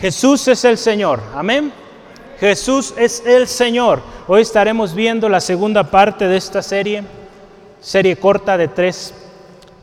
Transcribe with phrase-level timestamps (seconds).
[0.00, 1.20] Jesús es el Señor.
[1.34, 1.70] Amén.
[2.38, 4.00] Jesús es el Señor.
[4.28, 7.04] Hoy estaremos viendo la segunda parte de esta serie,
[7.82, 9.12] serie corta de tres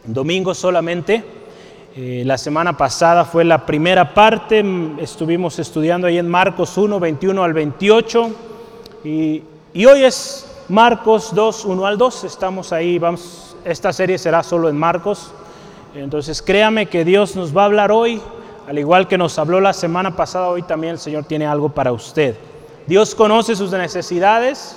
[0.03, 1.23] domingos solamente.
[1.95, 4.65] Eh, la semana pasada fue la primera parte,
[4.99, 8.31] estuvimos estudiando ahí en Marcos 1, 21 al 28
[9.03, 9.43] y,
[9.73, 14.69] y hoy es Marcos 2, 1 al 2, estamos ahí, vamos, esta serie será solo
[14.69, 15.31] en Marcos,
[15.95, 18.21] entonces créame que Dios nos va a hablar hoy
[18.67, 21.93] al igual que nos habló la semana pasada, hoy también el Señor tiene algo para
[21.93, 22.35] usted.
[22.85, 24.75] Dios conoce sus necesidades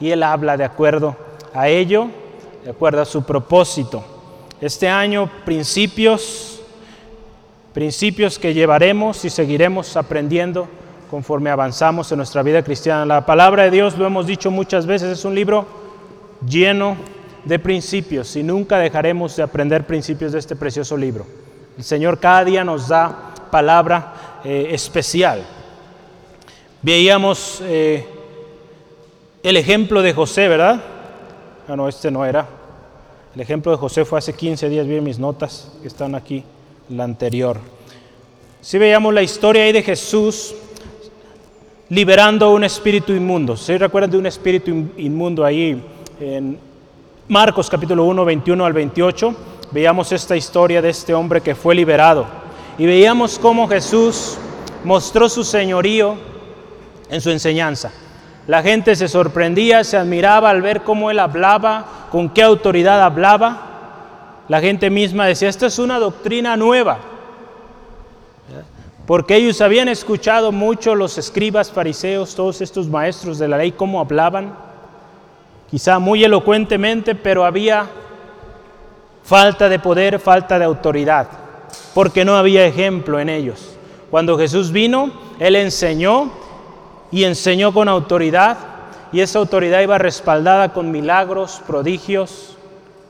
[0.00, 1.14] y Él habla de acuerdo
[1.54, 2.08] a ello,
[2.64, 4.02] de acuerdo a su propósito.
[4.60, 6.60] Este año, principios,
[7.72, 10.66] principios que llevaremos y seguiremos aprendiendo
[11.08, 13.06] conforme avanzamos en nuestra vida cristiana.
[13.06, 15.64] La palabra de Dios, lo hemos dicho muchas veces, es un libro
[16.44, 16.96] lleno
[17.44, 21.24] de principios y nunca dejaremos de aprender principios de este precioso libro.
[21.76, 25.42] El Señor cada día nos da palabra eh, especial.
[26.82, 28.06] Veíamos eh,
[29.42, 30.82] el ejemplo de José, ¿verdad?
[31.68, 32.46] Ah, no, este no era.
[33.34, 36.44] El ejemplo de José fue hace 15 días, vi mis notas que están aquí,
[36.90, 37.58] la anterior.
[38.60, 40.54] Si veíamos la historia ahí de Jesús
[41.88, 43.56] liberando un espíritu inmundo.
[43.56, 45.82] ¿Se recuerdan de un espíritu inmundo ahí
[46.20, 46.58] en
[47.28, 49.36] Marcos capítulo 1, 21 al 28?
[49.72, 52.26] Veíamos esta historia de este hombre que fue liberado
[52.78, 54.36] y veíamos cómo Jesús
[54.84, 56.16] mostró su señorío
[57.10, 57.90] en su enseñanza.
[58.46, 63.68] La gente se sorprendía, se admiraba al ver cómo él hablaba, con qué autoridad hablaba.
[64.48, 66.98] La gente misma decía, esta es una doctrina nueva,
[69.06, 74.00] porque ellos habían escuchado mucho los escribas, fariseos, todos estos maestros de la ley, cómo
[74.00, 74.54] hablaban,
[75.70, 77.88] quizá muy elocuentemente, pero había
[79.22, 81.28] falta de poder, falta de autoridad,
[81.94, 83.76] porque no había ejemplo en ellos.
[84.10, 86.30] Cuando Jesús vino, Él enseñó
[87.10, 88.58] y enseñó con autoridad,
[89.12, 92.56] y esa autoridad iba respaldada con milagros, prodigios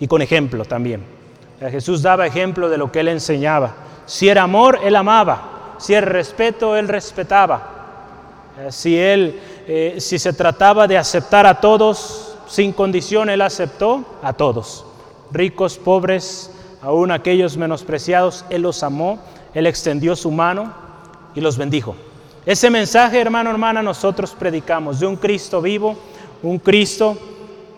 [0.01, 1.05] y con ejemplo también.
[1.61, 3.73] Jesús daba ejemplo de lo que Él enseñaba.
[4.05, 5.77] Si era amor, Él amaba.
[5.79, 7.69] Si era respeto, Él respetaba.
[8.69, 14.33] Si, él, eh, si se trataba de aceptar a todos sin condición, Él aceptó a
[14.33, 14.85] todos
[15.33, 16.51] ricos, pobres,
[16.83, 19.19] aún aquellos menospreciados, Él los amó,
[19.55, 20.73] Él extendió su mano
[21.35, 21.95] y los bendijo.
[22.45, 25.97] Ese mensaje, hermano, hermana, nosotros predicamos de un Cristo vivo,
[26.43, 27.17] un Cristo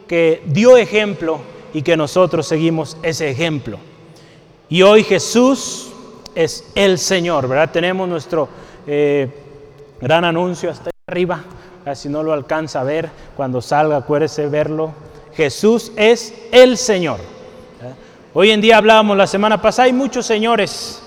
[0.09, 1.39] que dio ejemplo
[1.75, 3.79] y que nosotros seguimos ese ejemplo.
[4.69, 5.91] Y hoy Jesús
[6.35, 7.71] es el Señor, ¿verdad?
[7.71, 8.49] Tenemos nuestro
[8.87, 9.29] eh,
[10.01, 11.45] gran anuncio hasta arriba,
[11.95, 14.93] si no lo alcanza a ver, cuando salga, acuérdese verlo.
[15.35, 17.34] Jesús es el Señor.
[18.37, 21.01] Hoy en día hablábamos la semana pasada, hay muchos señores,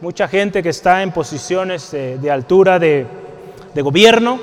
[0.00, 3.06] mucha gente que está en posiciones de, altura de,
[3.72, 4.40] de gobierno,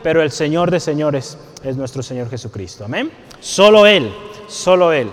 [0.00, 2.84] pero el Señor de señores es nuestro Señor Jesucristo.
[2.84, 3.10] Amén.
[3.40, 4.14] Solo Él,
[4.46, 5.10] solo Él.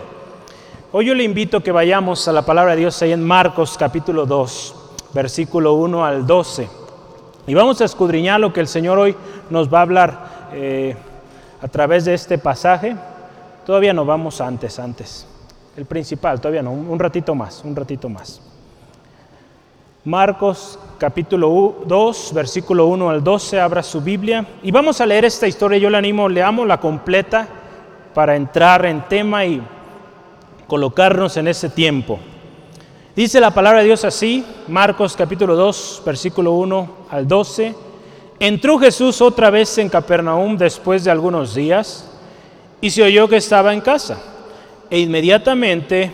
[0.92, 3.76] Hoy yo le invito a que vayamos a la palabra de Dios ahí en Marcos
[3.76, 4.76] capítulo 2,
[5.12, 6.70] versículo 1 al 12.
[7.48, 9.16] Y vamos a escudriñar lo que el Señor hoy
[9.50, 10.96] nos va a hablar eh,
[11.64, 12.96] a través de este pasaje.
[13.66, 15.33] Todavía no vamos antes, antes
[15.76, 18.42] el principal, todavía no, un ratito más, un ratito más.
[20.06, 25.48] Marcos capítulo 2, versículo 1 al 12, abra su Biblia y vamos a leer esta
[25.48, 27.48] historia, yo le animo, leamos la completa
[28.14, 29.62] para entrar en tema y
[30.68, 32.20] colocarnos en ese tiempo.
[33.16, 37.76] Dice la palabra de Dios así, Marcos capítulo 2, versículo 1 al 12.
[38.40, 42.12] Entró Jesús otra vez en Capernaum después de algunos días
[42.82, 44.33] y se oyó que estaba en casa
[44.94, 46.12] e inmediatamente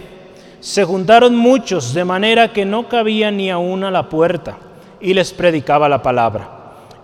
[0.61, 4.55] se juntaron muchos, de manera que no cabía ni aún a la puerta,
[5.01, 6.49] y les predicaba la palabra.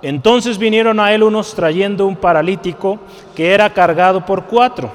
[0.01, 2.99] Entonces vinieron a él unos trayendo un paralítico
[3.35, 4.89] que era cargado por cuatro,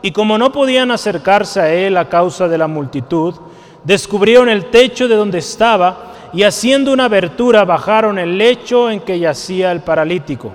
[0.00, 3.34] y como no podían acercarse a él a causa de la multitud,
[3.82, 9.18] descubrieron el techo de donde estaba, y haciendo una abertura bajaron el lecho en que
[9.18, 10.52] yacía el paralítico.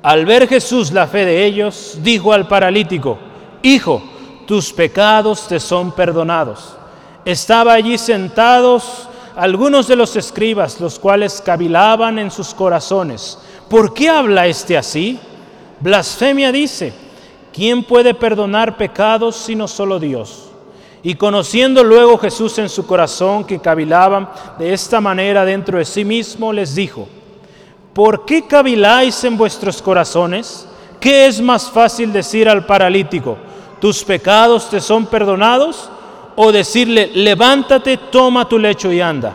[0.00, 3.18] Al ver Jesús la fe de ellos, dijo al paralítico,
[3.64, 4.11] Hijo,
[4.52, 6.74] tus pecados te son perdonados.
[7.24, 13.38] Estaba allí sentados algunos de los escribas, los cuales cavilaban en sus corazones.
[13.70, 15.18] ¿Por qué habla este así?
[15.80, 16.92] Blasfemia dice,
[17.50, 20.50] ¿quién puede perdonar pecados sino solo Dios?
[21.02, 24.28] Y conociendo luego Jesús en su corazón que cavilaban
[24.58, 27.08] de esta manera dentro de sí mismo, les dijo,
[27.94, 30.68] ¿por qué caviláis en vuestros corazones?
[31.00, 33.38] ¿Qué es más fácil decir al paralítico?
[33.82, 35.90] Tus pecados te son perdonados,
[36.36, 39.34] o decirle, levántate, toma tu lecho y anda.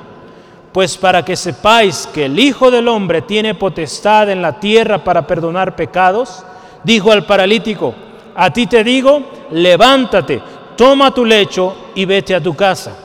[0.71, 5.27] Pues para que sepáis que el Hijo del Hombre tiene potestad en la tierra para
[5.27, 6.45] perdonar pecados,
[6.81, 7.93] dijo al paralítico,
[8.37, 9.21] a ti te digo,
[9.51, 10.41] levántate,
[10.77, 12.95] toma tu lecho y vete a tu casa.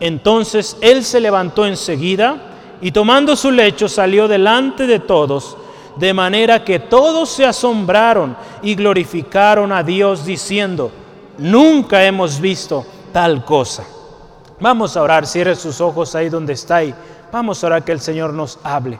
[0.00, 2.38] Entonces él se levantó enseguida
[2.80, 5.58] y tomando su lecho salió delante de todos,
[5.96, 10.90] de manera que todos se asombraron y glorificaron a Dios diciendo,
[11.38, 13.84] nunca hemos visto tal cosa.
[14.60, 16.94] Vamos a orar, cierre sus ojos ahí donde está y
[17.32, 18.98] vamos a orar que el Señor nos hable.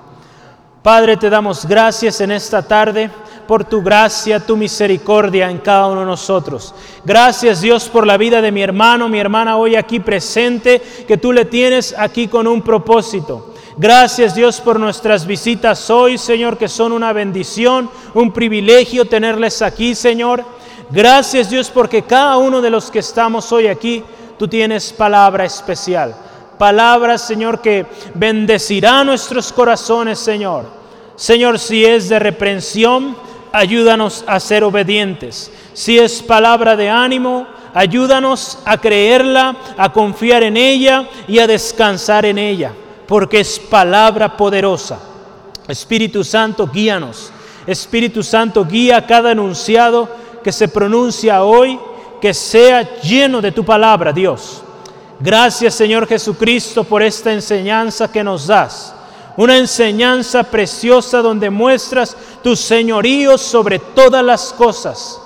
[0.83, 3.11] Padre, te damos gracias en esta tarde
[3.49, 6.75] por tu gracia, tu misericordia en cada uno de nosotros.
[7.05, 11.33] Gracias Dios por la vida de mi hermano, mi hermana hoy aquí presente, que tú
[11.33, 13.55] le tienes aquí con un propósito.
[13.79, 19.95] Gracias Dios por nuestras visitas hoy, Señor, que son una bendición, un privilegio tenerles aquí,
[19.95, 20.43] Señor.
[20.91, 24.03] Gracias Dios porque cada uno de los que estamos hoy aquí,
[24.39, 26.17] tú tienes palabra especial.
[26.57, 27.85] Palabra, Señor, que
[28.15, 30.65] bendecirá nuestros corazones, Señor.
[31.15, 33.15] Señor, si es de reprensión,
[33.53, 35.53] ayúdanos a ser obedientes.
[35.75, 42.25] Si es palabra de ánimo, ayúdanos a creerla, a confiar en ella y a descansar
[42.25, 42.73] en ella
[43.07, 44.99] porque es palabra poderosa.
[45.69, 47.31] Espíritu Santo, guíanos.
[47.67, 50.09] Espíritu Santo, guía cada enunciado
[50.43, 51.79] que se pronuncia hoy,
[52.21, 54.63] que sea lleno de tu palabra, Dios.
[55.19, 58.95] Gracias, Señor Jesucristo, por esta enseñanza que nos das.
[59.37, 65.21] Una enseñanza preciosa donde muestras tu señorío sobre todas las cosas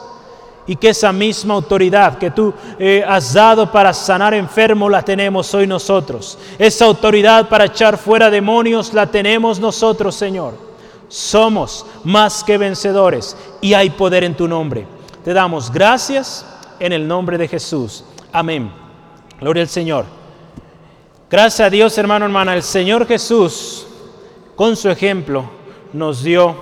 [0.70, 5.52] y que esa misma autoridad que tú eh, has dado para sanar enfermos la tenemos
[5.52, 6.38] hoy nosotros.
[6.60, 10.54] Esa autoridad para echar fuera demonios la tenemos nosotros, Señor.
[11.08, 14.86] Somos más que vencedores y hay poder en tu nombre.
[15.24, 16.46] Te damos gracias
[16.78, 18.04] en el nombre de Jesús.
[18.30, 18.70] Amén.
[19.40, 20.04] Gloria al Señor.
[21.28, 22.54] Gracias a Dios, hermano, hermana.
[22.54, 23.88] El Señor Jesús,
[24.54, 25.50] con su ejemplo,
[25.92, 26.54] nos dio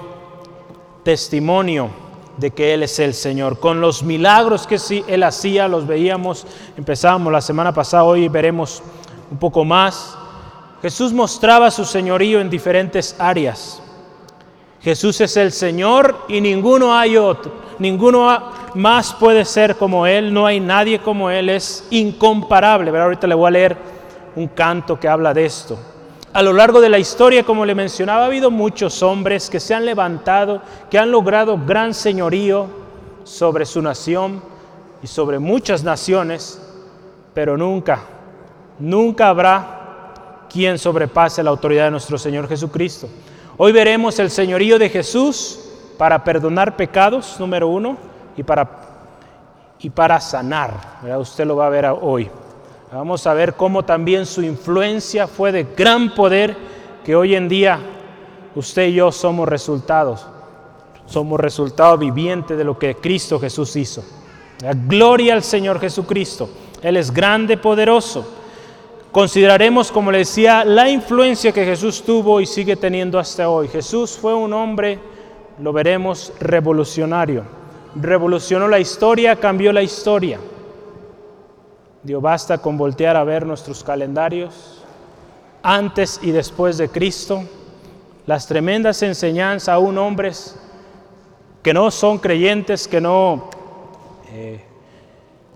[1.04, 2.07] testimonio
[2.38, 3.58] de que Él es el Señor.
[3.58, 6.46] Con los milagros que sí Él hacía, los veíamos,
[6.76, 8.82] empezábamos la semana pasada, hoy veremos
[9.30, 10.16] un poco más.
[10.80, 13.82] Jesús mostraba su señorío en diferentes áreas.
[14.80, 20.46] Jesús es el Señor y ninguno hay otro, ninguno más puede ser como Él, no
[20.46, 22.92] hay nadie como Él, es incomparable.
[22.92, 23.76] Pero ahorita le voy a leer
[24.36, 25.76] un canto que habla de esto.
[26.38, 29.74] A lo largo de la historia, como le mencionaba, ha habido muchos hombres que se
[29.74, 32.68] han levantado, que han logrado gran señorío
[33.24, 34.40] sobre su nación
[35.02, 36.62] y sobre muchas naciones,
[37.34, 38.02] pero nunca,
[38.78, 43.08] nunca habrá quien sobrepase la autoridad de nuestro Señor Jesucristo.
[43.56, 45.58] Hoy veremos el señorío de Jesús
[45.98, 47.96] para perdonar pecados, número uno,
[48.36, 48.70] y para,
[49.80, 51.00] y para sanar.
[51.18, 52.30] Usted lo va a ver hoy.
[52.90, 56.56] Vamos a ver cómo también su influencia fue de gran poder
[57.04, 57.78] que hoy en día
[58.54, 60.26] usted y yo somos resultados.
[61.04, 64.02] Somos resultado viviente de lo que Cristo Jesús hizo.
[64.86, 66.48] Gloria al Señor Jesucristo.
[66.82, 68.26] Él es grande, poderoso.
[69.12, 73.68] Consideraremos, como le decía, la influencia que Jesús tuvo y sigue teniendo hasta hoy.
[73.68, 74.98] Jesús fue un hombre,
[75.60, 77.44] lo veremos, revolucionario.
[77.96, 80.38] Revolucionó la historia, cambió la historia.
[82.02, 84.84] Dios basta con voltear a ver nuestros calendarios
[85.62, 87.42] antes y después de Cristo,
[88.26, 90.56] las tremendas enseñanzas aún hombres
[91.62, 93.50] que no son creyentes, que no,
[94.30, 94.64] eh,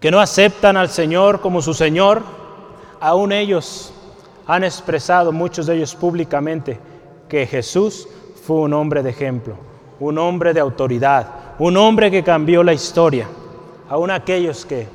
[0.01, 2.23] que no aceptan al Señor como su Señor,
[3.01, 3.93] aún ellos
[4.47, 6.79] han expresado, muchos de ellos públicamente,
[7.29, 8.09] que Jesús
[8.45, 9.55] fue un hombre de ejemplo,
[10.01, 11.29] un hombre de autoridad,
[11.61, 13.29] un hombre que cambió la historia,
[13.89, 14.89] aún aquellos que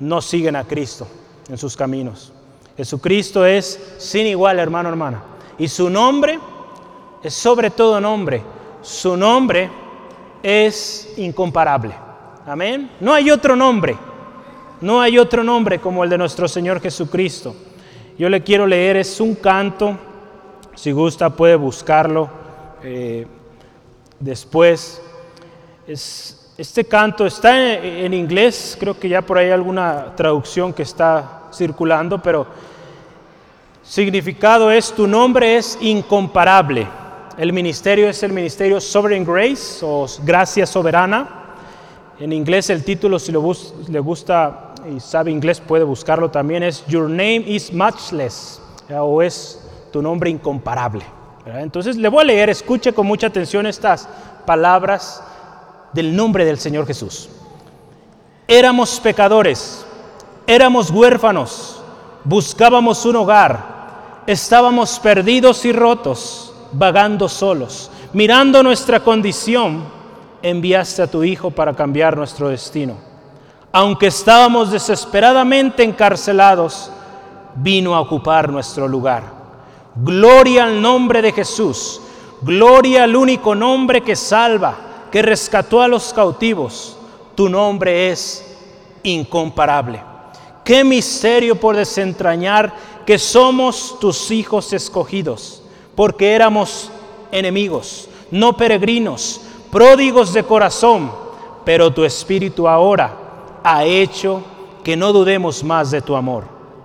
[0.00, 1.06] no siguen a Cristo
[1.48, 2.32] en sus caminos.
[2.76, 5.22] Jesucristo es sin igual, hermano, hermana.
[5.58, 6.38] Y su nombre
[7.22, 8.42] es sobre todo nombre.
[8.82, 9.70] Su nombre
[10.42, 11.94] es incomparable.
[12.46, 12.90] Amén.
[13.00, 13.96] No hay otro nombre.
[14.80, 17.54] No hay otro nombre como el de nuestro Señor Jesucristo.
[18.18, 19.96] Yo le quiero leer, es un canto.
[20.74, 22.28] Si gusta puede buscarlo
[22.82, 23.26] eh,
[24.20, 25.00] después.
[25.86, 30.84] Es este canto está en, inglés, creo que ya por ahí hay alguna traducción que
[30.84, 32.46] está circulando, pero
[33.82, 36.86] significado es tu nombre es incomparable.
[37.36, 41.42] El ministerio es el ministerio Sovereign Grace o Gracia Soberana.
[42.20, 47.10] En inglés el título, si le gusta y sabe inglés, puede buscarlo también, es Your
[47.10, 49.60] Name is Matchless o es
[49.92, 51.04] tu nombre incomparable.
[51.46, 54.08] Entonces le voy a leer, escuche con mucha atención estas
[54.46, 55.20] palabras
[55.94, 57.28] del nombre del Señor Jesús.
[58.46, 59.86] Éramos pecadores,
[60.46, 61.82] éramos huérfanos,
[62.24, 63.74] buscábamos un hogar.
[64.26, 69.84] estábamos perdidos y rotos, vagando solos, mirando nuestra condición,
[70.42, 72.96] enviaste a tu Hijo para cambiar nuestro destino.
[73.70, 76.90] Aunque estábamos desesperadamente encarcelados,
[77.56, 79.22] vino a ocupar nuestro lugar.
[79.96, 82.00] Gloria al nombre de Jesús,
[82.42, 84.76] gloria al único nombre que salva,
[85.14, 86.96] que rescató a los cautivos.
[87.36, 88.44] Tu nombre es
[89.04, 90.02] incomparable.
[90.64, 92.74] Qué misterio por desentrañar
[93.06, 95.62] que somos tus hijos escogidos,
[95.94, 96.90] porque éramos
[97.30, 99.40] enemigos, no peregrinos,
[99.70, 101.12] pródigos de corazón,
[101.64, 103.16] pero tu espíritu ahora
[103.62, 104.42] ha hecho
[104.82, 106.42] que no dudemos más de tu amor.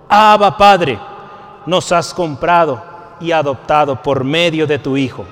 [0.08, 1.00] Abba Padre,
[1.66, 2.80] nos has comprado
[3.20, 5.26] y adoptado por medio de tu Hijo.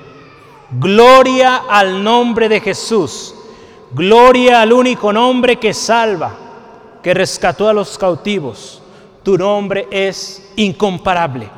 [0.71, 3.33] Gloria al nombre de Jesús,
[3.91, 6.35] gloria al único nombre que salva
[7.01, 8.81] que rescató a los cautivos.
[9.23, 11.49] Tu nombre es incomparable.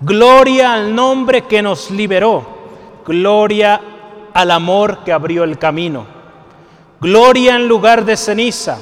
[0.00, 2.44] Gloria al nombre que nos liberó.
[3.06, 3.80] Gloria
[4.32, 6.06] al amor que abrió el camino.
[7.00, 8.78] Gloria en lugar de ceniza.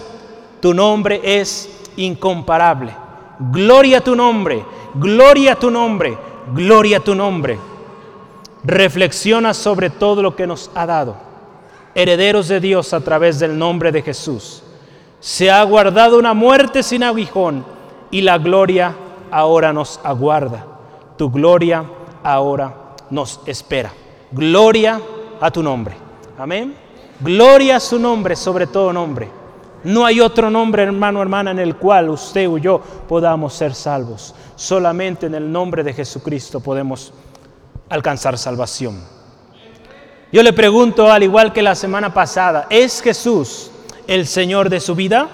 [0.61, 2.95] Tu nombre es incomparable.
[3.39, 4.65] Gloria a tu nombre.
[4.95, 6.17] Gloria a tu nombre.
[6.53, 7.59] Gloria a tu nombre.
[8.65, 11.17] Reflexiona sobre todo lo que nos ha dado.
[11.95, 14.65] Herederos de Dios a través del nombre de Jesús
[15.25, 17.65] se ha guardado una muerte sin aguijón
[18.11, 18.95] y la gloria
[19.31, 20.67] ahora nos aguarda.
[21.17, 21.83] Tu gloria
[22.23, 23.91] ahora nos espera.
[24.31, 25.01] Gloria
[25.41, 25.95] a tu nombre.
[26.37, 26.75] Amén.
[27.21, 29.31] Gloria a su nombre sobre todo nombre.
[29.85, 34.35] No hay otro nombre, hermano, hermana, en el cual usted o yo podamos ser salvos.
[34.57, 37.15] Solamente en el nombre de Jesucristo podemos
[37.89, 39.03] alcanzar salvación.
[40.33, 43.71] Yo le pregunto, al igual que la semana pasada, ¿es Jesús
[44.07, 45.29] el Señor de su vida?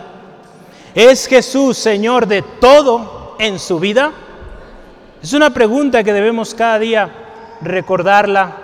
[0.95, 4.12] ¿Es Jesús Señor de todo en su vida?
[5.23, 7.11] Es una pregunta que debemos cada día
[7.62, 8.57] recordarla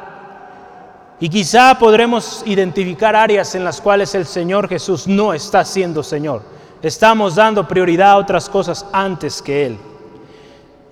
[1.18, 6.42] y quizá podremos identificar áreas en las cuales el Señor Jesús no está siendo Señor.
[6.82, 9.78] Estamos dando prioridad a otras cosas antes que Él.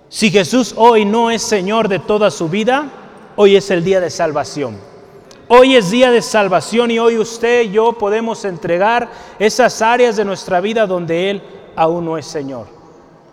[0.09, 2.89] Si Jesús hoy no es Señor de toda su vida,
[3.37, 4.77] hoy es el día de salvación.
[5.49, 10.25] Hoy es día de salvación y hoy usted y yo podemos entregar esas áreas de
[10.25, 11.43] nuestra vida donde Él
[11.77, 12.67] aún no es Señor.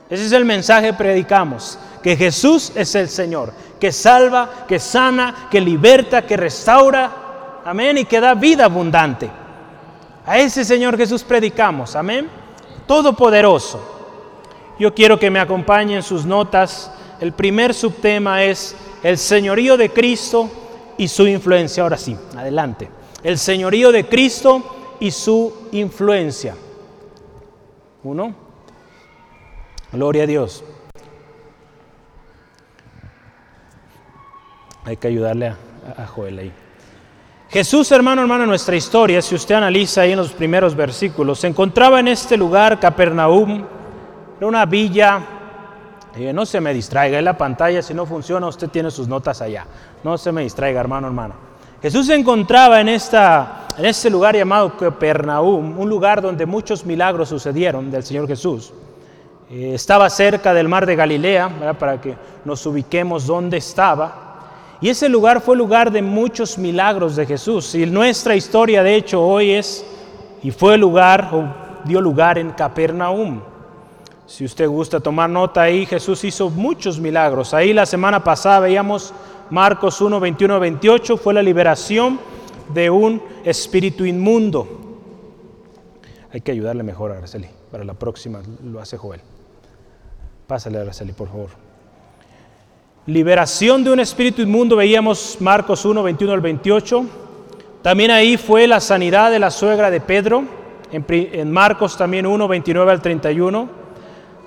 [0.10, 5.48] Ese es el mensaje que predicamos, que Jesús es el Señor, que salva, que sana,
[5.50, 9.30] que liberta, que restaura, amén, y que da vida abundante.
[10.25, 12.30] A ese Señor Jesús predicamos, amén.
[12.86, 14.00] Todopoderoso.
[14.82, 16.92] Yo quiero que me acompañen sus notas.
[17.20, 20.50] El primer subtema es el señorío de Cristo
[20.98, 21.84] y su influencia.
[21.84, 22.90] Ahora sí, adelante.
[23.22, 26.56] El señorío de Cristo y su influencia.
[28.02, 28.34] Uno.
[29.92, 30.64] Gloria a Dios.
[34.84, 35.54] Hay que ayudarle
[35.96, 36.52] a, Joel ahí.
[37.52, 42.00] Jesús, hermano, hermano, nuestra historia, si usted analiza ahí en los primeros versículos, se encontraba
[42.00, 43.64] en este lugar, Capernaum,
[44.42, 45.22] era una villa
[46.34, 49.68] no se me distraiga, en la pantalla, si no funciona, usted tiene sus notas allá.
[50.04, 51.36] No se me distraiga, hermano, hermano.
[51.80, 57.30] Jesús se encontraba en, esta, en este lugar llamado Capernaum, un lugar donde muchos milagros
[57.30, 58.74] sucedieron del Señor Jesús.
[59.48, 64.40] Eh, estaba cerca del mar de Galilea, para que nos ubiquemos dónde estaba.
[64.82, 67.76] Y ese lugar fue lugar de muchos milagros de Jesús.
[67.76, 69.86] Y nuestra historia, de hecho, hoy es,
[70.42, 71.46] y fue lugar, o
[71.86, 73.50] dio lugar en Capernaum.
[74.32, 77.54] Si usted gusta tomar nota ahí, Jesús hizo muchos milagros.
[77.54, 79.14] Ahí la semana pasada veíamos
[79.50, 82.18] Marcos 1, 21, 28, fue la liberación
[82.74, 84.70] de un espíritu inmundo.
[86.32, 87.50] Hay que ayudarle mejor a Araceli.
[87.72, 89.20] Para la próxima lo hace Joel.
[90.48, 91.50] Pásale a Araceli, por favor.
[93.08, 97.06] Liberación de un espíritu inmundo, veíamos Marcos 1, 21 al 28.
[97.82, 100.46] También ahí fue la sanidad de la suegra de Pedro,
[100.90, 103.81] en, Marcos también 1, 29 al 31.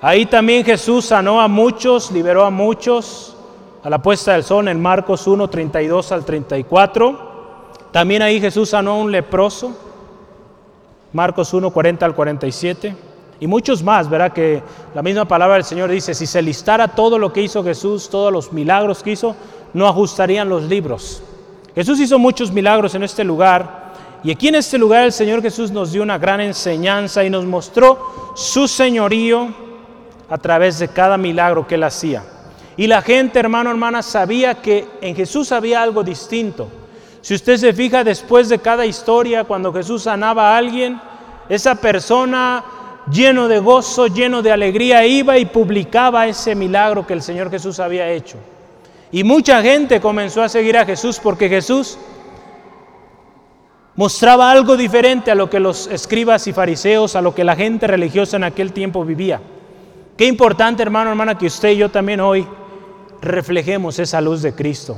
[0.01, 3.35] Ahí también Jesús sanó a muchos, liberó a muchos
[3.83, 7.35] a la puesta del sol en Marcos 1, 32 al 34.
[7.91, 9.71] También ahí Jesús sanó a un leproso,
[11.13, 12.95] Marcos 1, 40 al 47.
[13.39, 14.33] Y muchos más, ¿verdad?
[14.33, 18.09] Que la misma palabra del Señor dice, si se listara todo lo que hizo Jesús,
[18.09, 19.35] todos los milagros que hizo,
[19.73, 21.21] no ajustarían los libros.
[21.75, 23.93] Jesús hizo muchos milagros en este lugar.
[24.23, 27.45] Y aquí en este lugar el Señor Jesús nos dio una gran enseñanza y nos
[27.45, 29.49] mostró su señorío,
[30.29, 32.23] a través de cada milagro que él hacía.
[32.77, 36.67] Y la gente, hermano, hermana, sabía que en Jesús había algo distinto.
[37.21, 40.99] Si usted se fija después de cada historia, cuando Jesús sanaba a alguien,
[41.49, 42.63] esa persona
[43.09, 47.79] lleno de gozo, lleno de alegría, iba y publicaba ese milagro que el Señor Jesús
[47.79, 48.37] había hecho.
[49.11, 51.97] Y mucha gente comenzó a seguir a Jesús porque Jesús
[53.95, 57.87] mostraba algo diferente a lo que los escribas y fariseos, a lo que la gente
[57.87, 59.39] religiosa en aquel tiempo vivía.
[60.17, 62.47] Qué importante, hermano, hermana, que usted y yo también hoy
[63.21, 64.97] reflejemos esa luz de Cristo.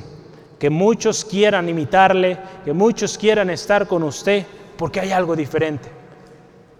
[0.59, 4.45] Que muchos quieran imitarle, que muchos quieran estar con usted,
[4.77, 5.89] porque hay algo diferente.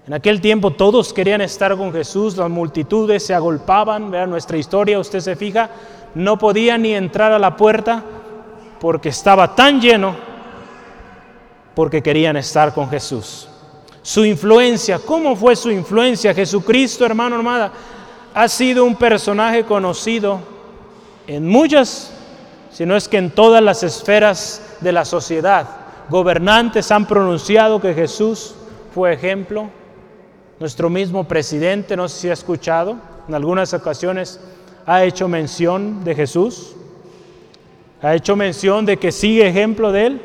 [0.06, 5.00] En aquel tiempo todos querían estar con Jesús, las multitudes se agolpaban, vean nuestra historia,
[5.00, 5.70] usted se fija,
[6.16, 8.04] no podía ni entrar a la puerta
[8.80, 10.16] porque estaba tan lleno,
[11.76, 13.50] porque querían estar con Jesús.
[14.02, 16.34] Su influencia, ¿cómo fue su influencia?
[16.34, 17.72] Jesucristo, hermano, hermana,
[18.38, 20.40] ha sido un personaje conocido
[21.26, 22.14] en muchas,
[22.70, 25.68] si no es que en todas las esferas de la sociedad.
[26.08, 28.54] Gobernantes han pronunciado que Jesús
[28.94, 29.72] fue ejemplo.
[30.60, 34.40] Nuestro mismo presidente, no sé si ha escuchado, en algunas ocasiones
[34.86, 36.76] ha hecho mención de Jesús.
[38.04, 40.22] Ha hecho mención de que sigue ejemplo de él.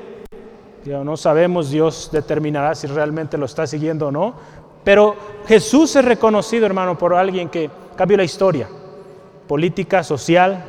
[0.85, 4.35] no sabemos, Dios determinará si realmente lo está siguiendo o no.
[4.85, 5.17] Pero
[5.47, 8.69] Jesús es reconocido, hermano, por alguien que cambió la historia,
[9.47, 10.65] política, social,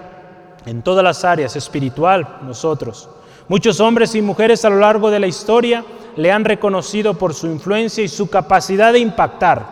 [0.65, 3.10] en todas las áreas, espiritual, nosotros.
[3.48, 5.84] Muchos hombres y mujeres a lo largo de la historia
[6.15, 9.65] le han reconocido por su influencia y su capacidad de impactar.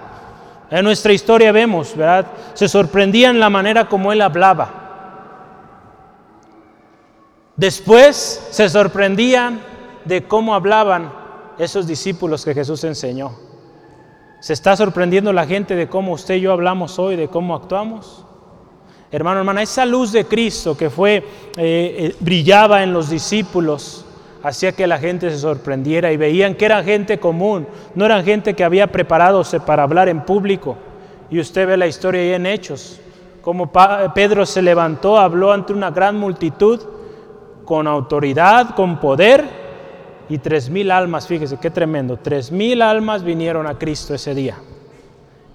[0.69, 2.27] En nuestra historia vemos, ¿verdad?
[2.53, 4.81] Se sorprendían la manera como él hablaba.
[7.55, 9.61] Después se sorprendían
[10.05, 11.13] de cómo hablaban
[11.57, 13.50] esos discípulos que Jesús enseñó.
[14.41, 18.25] ¿Se está sorprendiendo la gente de cómo usted y yo hablamos hoy, de cómo actuamos?
[19.11, 21.23] Hermano, hermana, esa luz de Cristo que fue, eh,
[21.57, 24.03] eh, brillaba en los discípulos,
[24.41, 28.55] hacía que la gente se sorprendiera y veían que era gente común, no eran gente
[28.55, 30.75] que había preparado para hablar en público.
[31.29, 32.99] Y usted ve la historia ahí en Hechos,
[33.43, 33.71] como
[34.15, 36.81] Pedro se levantó, habló ante una gran multitud,
[37.63, 39.60] con autoridad, con poder,
[40.31, 44.55] y tres mil almas, fíjese qué tremendo, tres mil almas vinieron a Cristo ese día.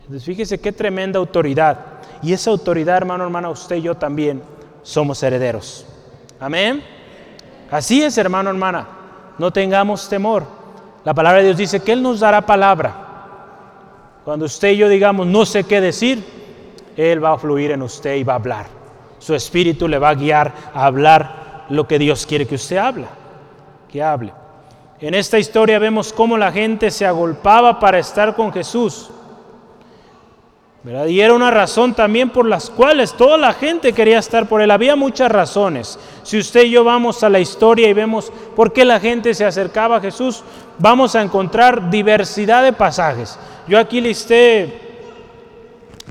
[0.02, 1.78] Entonces fíjese qué tremenda autoridad.
[2.22, 4.42] Y esa autoridad, hermano, hermana, usted y yo también
[4.82, 5.86] somos herederos.
[6.38, 6.84] Amén.
[7.70, 8.86] Así es, hermano, hermana.
[9.38, 10.44] No tengamos temor.
[11.06, 12.94] La palabra de Dios dice que Él nos dará palabra.
[14.26, 16.22] Cuando usted y yo digamos no sé qué decir,
[16.98, 18.66] Él va a fluir en usted y va a hablar.
[19.20, 23.06] Su espíritu le va a guiar a hablar lo que Dios quiere que usted hable,
[23.88, 24.32] que hable.
[25.00, 29.10] En esta historia vemos cómo la gente se agolpaba para estar con Jesús.
[31.08, 34.70] Y era una razón también por las cuales toda la gente quería estar por él.
[34.70, 35.98] Había muchas razones.
[36.22, 39.44] Si usted y yo vamos a la historia y vemos por qué la gente se
[39.44, 40.44] acercaba a Jesús,
[40.78, 43.36] vamos a encontrar diversidad de pasajes.
[43.66, 44.80] Yo aquí listé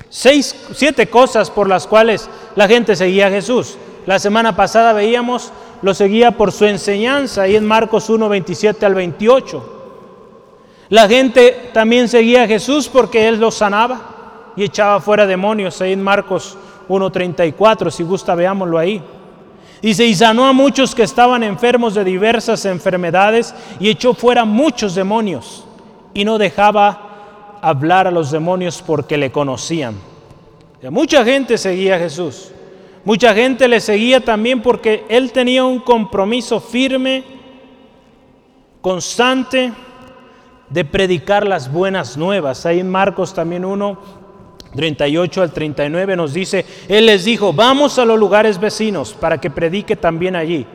[0.10, 3.78] seis, siete cosas por las cuales la gente seguía a Jesús.
[4.06, 5.54] La semana pasada veíamos
[5.86, 9.74] lo seguía por su enseñanza, ahí en Marcos 1, 27 al 28.
[10.90, 15.94] La gente también seguía a Jesús porque Él los sanaba y echaba fuera demonios, ahí
[15.94, 16.58] en Marcos
[16.90, 19.00] 1.34, si gusta veámoslo ahí.
[19.80, 24.96] Dice, y sanó a muchos que estaban enfermos de diversas enfermedades y echó fuera muchos
[24.96, 25.66] demonios
[26.16, 29.94] y no dejaba hablar a los demonios porque le conocían.
[30.90, 32.55] mucha gente seguía a Jesús.
[33.06, 37.24] Mucha gente le seguía también porque él tenía un compromiso firme,
[38.82, 39.72] constante,
[40.70, 42.66] de predicar las buenas nuevas.
[42.66, 44.00] Ahí en Marcos también 1,
[44.76, 49.52] 38 al 39 nos dice, Él les dijo, vamos a los lugares vecinos para que
[49.52, 50.66] predique también allí,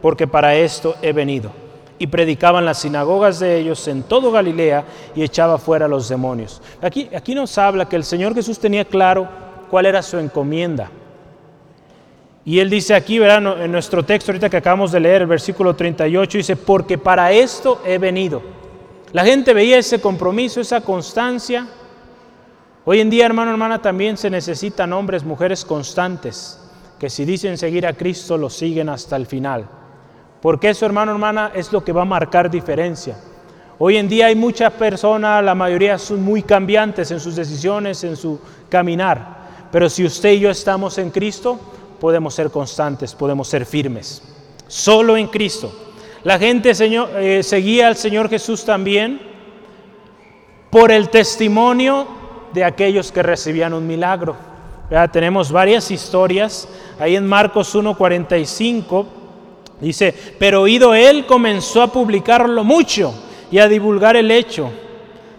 [0.00, 1.50] porque para esto he venido.
[1.98, 4.84] Y predicaban las sinagogas de ellos en todo Galilea
[5.16, 6.62] y echaba fuera a los demonios.
[6.80, 9.28] Aquí, aquí nos habla que el Señor Jesús tenía claro
[9.68, 10.88] cuál era su encomienda.
[12.50, 13.62] Y él dice aquí, ¿verdad?
[13.62, 17.80] en nuestro texto ahorita que acabamos de leer, el versículo 38, dice, porque para esto
[17.86, 18.42] he venido.
[19.12, 21.68] La gente veía ese compromiso, esa constancia.
[22.84, 26.60] Hoy en día, hermano, hermana, también se necesitan hombres, mujeres constantes,
[26.98, 29.68] que si dicen seguir a Cristo, lo siguen hasta el final.
[30.42, 33.16] Porque eso, hermano, hermana, es lo que va a marcar diferencia.
[33.78, 38.16] Hoy en día hay muchas personas, la mayoría son muy cambiantes en sus decisiones, en
[38.16, 39.38] su caminar.
[39.70, 41.60] Pero si usted y yo estamos en Cristo,
[42.00, 44.22] podemos ser constantes, podemos ser firmes.
[44.66, 45.72] Solo en Cristo.
[46.24, 49.20] La gente señor, eh, seguía al Señor Jesús también
[50.70, 52.06] por el testimonio
[52.52, 54.36] de aquellos que recibían un milagro.
[55.12, 56.68] Tenemos varias historias.
[56.98, 59.06] Ahí en Marcos 1.45
[59.80, 63.14] dice, pero oído él comenzó a publicarlo mucho
[63.52, 64.72] y a divulgar el hecho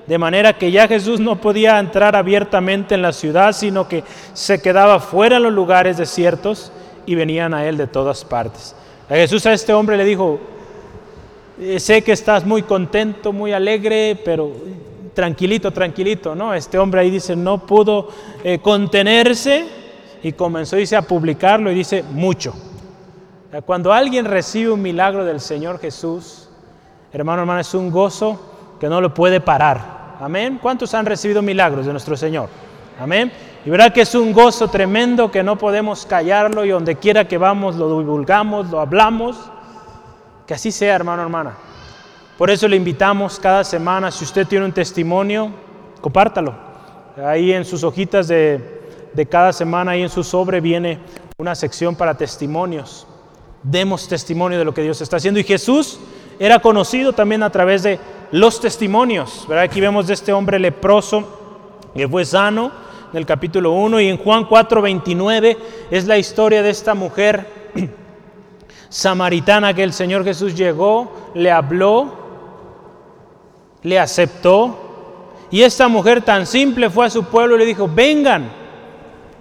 [0.08, 4.62] de manera que ya Jesús no podía entrar abiertamente en la ciudad, sino que se
[4.62, 6.72] quedaba fuera en los lugares desiertos
[7.06, 8.76] y venían a él de todas partes.
[9.10, 10.40] A Jesús a este hombre le dijo,
[11.60, 14.52] eh, sé que estás muy contento, muy alegre, pero
[15.14, 16.54] tranquilito, tranquilito, ¿no?
[16.54, 18.10] Este hombre ahí dice, no pudo
[18.44, 19.66] eh, contenerse
[20.24, 22.54] y comenzó, dice, a publicarlo y dice, mucho.
[23.66, 26.48] Cuando alguien recibe un milagro del Señor Jesús,
[27.12, 28.51] hermano, hermano, es un gozo
[28.82, 30.17] que no lo puede parar.
[30.20, 30.58] Amén.
[30.60, 32.50] ¿Cuántos han recibido milagros de nuestro Señor?
[33.00, 33.32] Amén.
[33.63, 37.38] Y verá que es un gozo tremendo que no podemos callarlo y donde quiera que
[37.38, 39.38] vamos lo divulgamos, lo hablamos.
[40.48, 41.54] Que así sea, hermano, hermana.
[42.39, 45.52] Por eso le invitamos cada semana, si usted tiene un testimonio,
[46.02, 46.56] compártalo.
[47.24, 48.82] Ahí en sus hojitas de,
[49.13, 50.98] de cada semana, ahí en su sobre viene
[51.38, 53.06] una sección para testimonios.
[53.62, 55.39] Demos testimonio de lo que Dios está haciendo.
[55.39, 56.00] Y Jesús
[56.39, 58.00] era conocido también a través de
[58.32, 59.46] los testimonios.
[59.48, 59.65] ¿verdad?
[59.65, 61.24] Aquí vemos de este hombre leproso
[61.94, 62.72] que fue sano
[63.12, 65.58] en el capítulo 1 y en Juan 4, 29
[65.91, 67.72] es la historia de esta mujer
[68.89, 72.13] samaritana que el Señor Jesús llegó, le habló,
[73.84, 74.78] le aceptó
[75.50, 78.50] y esta mujer tan simple fue a su pueblo y le dijo, vengan,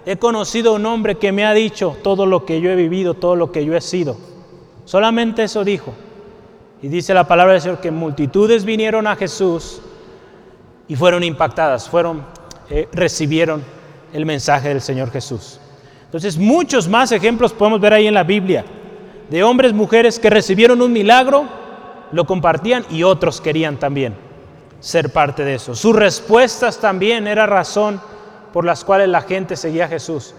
[0.05, 3.13] he conocido a un hombre que me ha dicho todo lo que yo he vivido,
[3.13, 4.17] todo lo que yo he sido.
[4.83, 5.93] Solamente eso dijo.
[6.81, 9.81] Y dice la palabra del Señor que multitudes vinieron a Jesús
[10.87, 12.23] y fueron impactadas, fueron,
[12.69, 13.63] eh, recibieron
[14.13, 15.59] el mensaje del Señor Jesús.
[16.05, 18.65] Entonces muchos más ejemplos podemos ver ahí en la Biblia
[19.29, 21.45] de hombres, mujeres que recibieron un milagro,
[22.11, 24.13] lo compartían y otros querían también
[24.81, 25.73] ser parte de eso.
[25.73, 28.01] Sus respuestas también era razón
[28.51, 30.33] por las cuales la gente seguía a Jesús.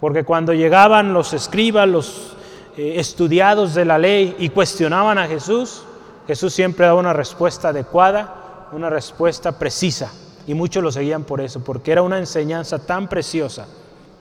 [0.00, 2.36] Porque cuando llegaban los escribas, los
[2.76, 5.84] eh, estudiados de la ley y cuestionaban a Jesús,
[6.26, 10.12] Jesús siempre daba una respuesta adecuada, una respuesta precisa.
[10.46, 13.66] Y muchos lo seguían por eso, porque era una enseñanza tan preciosa,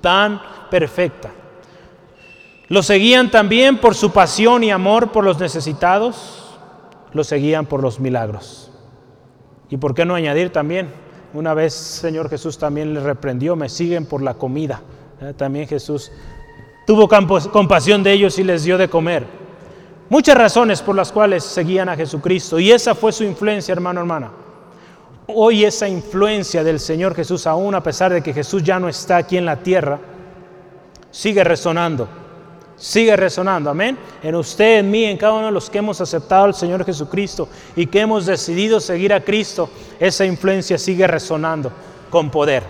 [0.01, 1.31] tan perfecta.
[2.67, 6.57] Lo seguían también por su pasión y amor por los necesitados,
[7.13, 8.71] lo seguían por los milagros.
[9.69, 10.89] Y por qué no añadir también,
[11.33, 14.81] una vez Señor Jesús también le reprendió, me siguen por la comida.
[15.21, 15.33] ¿Eh?
[15.35, 16.11] También Jesús
[16.85, 19.25] tuvo compasión de ellos y les dio de comer.
[20.09, 24.31] Muchas razones por las cuales seguían a Jesucristo y esa fue su influencia, hermano, hermana.
[25.27, 29.17] Hoy esa influencia del Señor Jesús, aún a pesar de que Jesús ya no está
[29.17, 29.99] aquí en la tierra,
[31.11, 32.09] sigue resonando,
[32.75, 33.97] sigue resonando, amén.
[34.21, 37.47] En usted, en mí, en cada uno de los que hemos aceptado al Señor Jesucristo
[37.77, 41.71] y que hemos decidido seguir a Cristo, esa influencia sigue resonando
[42.09, 42.63] con poder.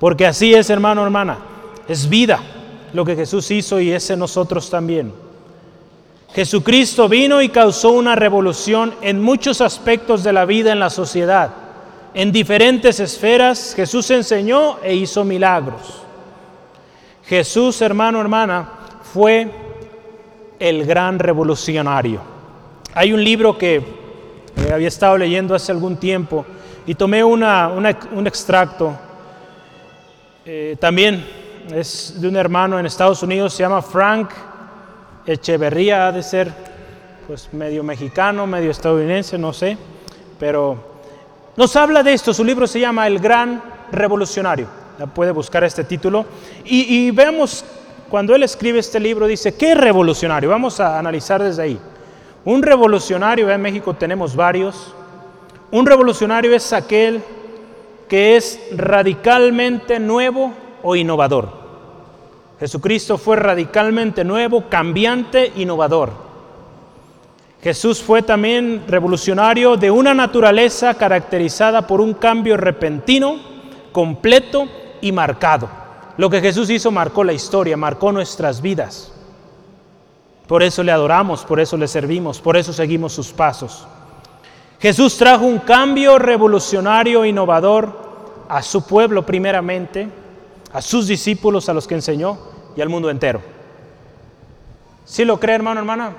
[0.00, 1.40] Porque así es, hermano, hermana,
[1.86, 2.40] es vida
[2.92, 5.12] lo que Jesús hizo y ese nosotros también.
[6.34, 11.50] Jesucristo vino y causó una revolución en muchos aspectos de la vida en la sociedad.
[12.14, 16.02] En diferentes esferas Jesús enseñó e hizo milagros.
[17.24, 18.68] Jesús, hermano, hermana,
[19.12, 19.50] fue
[20.58, 22.20] el gran revolucionario.
[22.94, 23.82] Hay un libro que
[24.72, 26.44] había estado leyendo hace algún tiempo
[26.86, 28.94] y tomé una, un extracto.
[30.44, 31.24] Eh, también
[31.74, 34.30] es de un hermano en Estados Unidos, se llama Frank
[35.26, 36.52] Echeverría, ha de ser
[37.26, 39.76] pues medio mexicano, medio estadounidense, no sé,
[40.38, 40.78] pero
[41.56, 44.66] nos habla de esto, su libro se llama El Gran Revolucionario,
[45.14, 46.24] puede buscar este título,
[46.64, 47.64] y, y vemos
[48.08, 50.48] cuando él escribe este libro, dice, ¿qué revolucionario?
[50.48, 51.78] Vamos a analizar desde ahí.
[52.46, 54.94] Un revolucionario, en México tenemos varios,
[55.70, 57.22] un revolucionario es aquel
[58.08, 61.57] que es radicalmente nuevo o innovador.
[62.60, 66.28] Jesucristo fue radicalmente nuevo, cambiante, innovador.
[67.62, 73.36] Jesús fue también revolucionario de una naturaleza caracterizada por un cambio repentino,
[73.92, 74.68] completo
[75.00, 75.68] y marcado.
[76.16, 79.12] Lo que Jesús hizo marcó la historia, marcó nuestras vidas.
[80.48, 83.86] Por eso le adoramos, por eso le servimos, por eso seguimos sus pasos.
[84.80, 88.08] Jesús trajo un cambio revolucionario, innovador
[88.48, 90.08] a su pueblo primeramente,
[90.72, 92.47] a sus discípulos, a los que enseñó
[92.78, 93.40] y al mundo entero.
[95.04, 96.12] ¿Sí lo cree, hermano, hermana?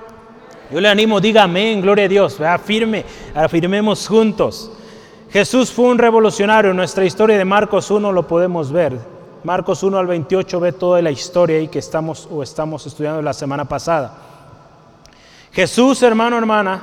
[0.70, 3.02] Yo le animo, diga amén, gloria a Dios, afirme,
[3.34, 4.70] afirmemos juntos.
[5.30, 8.98] Jesús fue un revolucionario, en nuestra historia de Marcos 1 lo podemos ver.
[9.42, 13.32] Marcos 1 al 28 ve toda la historia ahí que estamos o estamos estudiando la
[13.32, 14.18] semana pasada.
[15.52, 16.82] Jesús, hermano, hermana,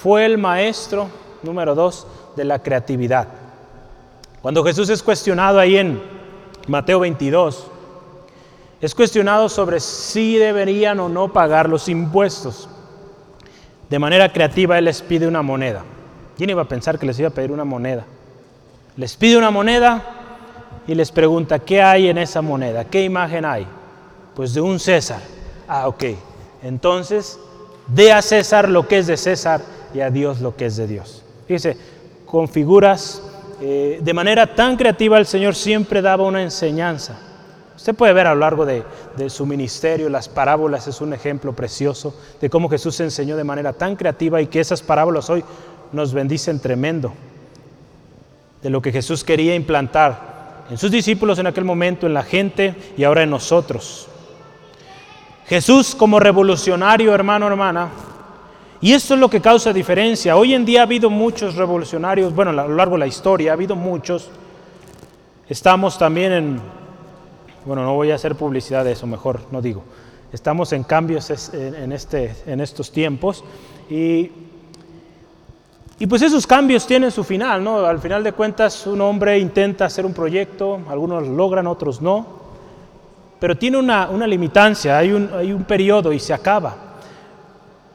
[0.00, 1.08] fue el maestro
[1.42, 3.26] número dos de la creatividad.
[4.42, 6.00] Cuando Jesús es cuestionado ahí en
[6.68, 7.72] Mateo 22,
[8.80, 12.68] es cuestionado sobre si deberían o no pagar los impuestos.
[13.90, 15.82] De manera creativa Él les pide una moneda.
[16.36, 18.04] ¿Quién iba a pensar que les iba a pedir una moneda?
[18.96, 20.02] Les pide una moneda
[20.86, 22.84] y les pregunta, ¿qué hay en esa moneda?
[22.84, 23.66] ¿Qué imagen hay?
[24.36, 25.20] Pues de un César.
[25.66, 26.04] Ah, ok.
[26.62, 27.38] Entonces,
[27.88, 29.60] dé a César lo que es de César
[29.92, 31.24] y a Dios lo que es de Dios.
[31.46, 31.76] Fíjese,
[32.24, 33.22] con figuras,
[33.60, 37.18] eh, de manera tan creativa el Señor siempre daba una enseñanza.
[37.78, 38.82] Usted puede ver a lo largo de,
[39.30, 43.94] su ministerio, las parábolas es un ejemplo precioso de cómo Jesús enseñó de manera tan
[43.94, 45.44] creativa y que esas parábolas hoy
[45.92, 47.12] nos bendicen tremendo.
[48.62, 52.74] De lo que Jesús quería implantar en sus discípulos en aquel momento, en la gente
[52.96, 54.08] y ahora en nosotros.
[55.46, 57.90] Jesús como revolucionario, hermano, hermana,
[58.80, 60.36] y esto es lo que causa diferencia.
[60.36, 63.54] Hoy en día ha habido muchos revolucionarios, bueno, a lo largo de la historia ha
[63.54, 64.30] habido muchos.
[65.48, 66.77] Estamos también en,
[67.64, 69.82] bueno, no voy a hacer publicidad de eso, mejor no digo.
[70.32, 73.42] Estamos en cambios en, este, en estos tiempos
[73.88, 74.30] y,
[75.98, 77.78] y pues esos cambios tienen su final, ¿no?
[77.86, 82.26] Al final de cuentas un hombre intenta hacer un proyecto, algunos lo logran, otros no,
[83.40, 86.76] pero tiene una, una limitancia, hay un, hay un periodo y se acaba.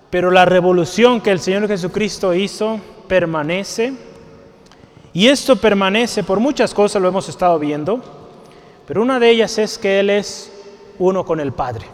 [0.10, 3.94] Pero la revolución que el Señor Jesucristo hizo permanece.
[5.12, 8.02] Y esto permanece por muchas cosas, lo hemos estado viendo.
[8.88, 10.52] Pero una de ellas es que Él es
[11.00, 11.86] uno con el Padre.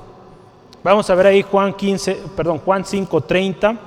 [0.84, 3.78] Vamos a ver ahí Juan 15, perdón, Juan 5:30.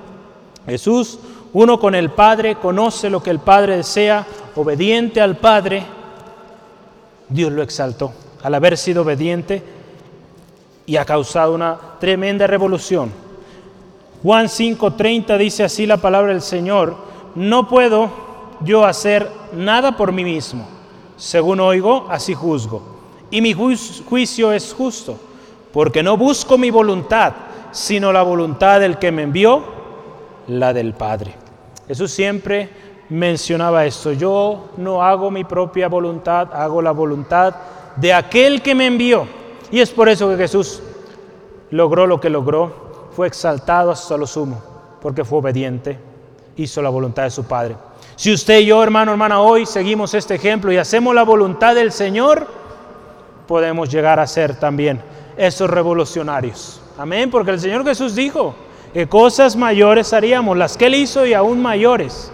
[0.66, 1.18] Jesús,
[1.52, 5.82] uno con el Padre, conoce lo que el Padre desea, obediente al Padre,
[7.28, 8.12] Dios lo exaltó.
[8.42, 9.62] Al haber sido obediente
[10.86, 13.10] y ha causado una tremenda revolución
[14.22, 16.94] Juan 5:30 dice así la palabra del Señor,
[17.34, 18.10] no puedo
[18.60, 20.66] yo hacer nada por mí mismo.
[21.22, 22.82] Según oigo, así juzgo.
[23.30, 25.16] Y mi juicio es justo,
[25.72, 27.32] porque no busco mi voluntad,
[27.70, 29.62] sino la voluntad del que me envió,
[30.48, 31.36] la del Padre.
[31.86, 32.70] Jesús siempre
[33.08, 37.54] mencionaba esto, yo no hago mi propia voluntad, hago la voluntad
[37.94, 39.24] de aquel que me envió.
[39.70, 40.82] Y es por eso que Jesús
[41.70, 44.60] logró lo que logró fue exaltado hasta lo sumo,
[45.00, 45.96] porque fue obediente,
[46.56, 47.76] hizo la voluntad de su Padre.
[48.16, 51.92] Si usted y yo, hermano, hermana, hoy seguimos este ejemplo y hacemos la voluntad del
[51.92, 52.46] Señor,
[53.46, 55.00] podemos llegar a ser también
[55.36, 56.80] esos revolucionarios.
[56.98, 58.54] Amén, porque el Señor Jesús dijo
[58.92, 62.30] que cosas mayores haríamos, las que Él hizo y aún mayores.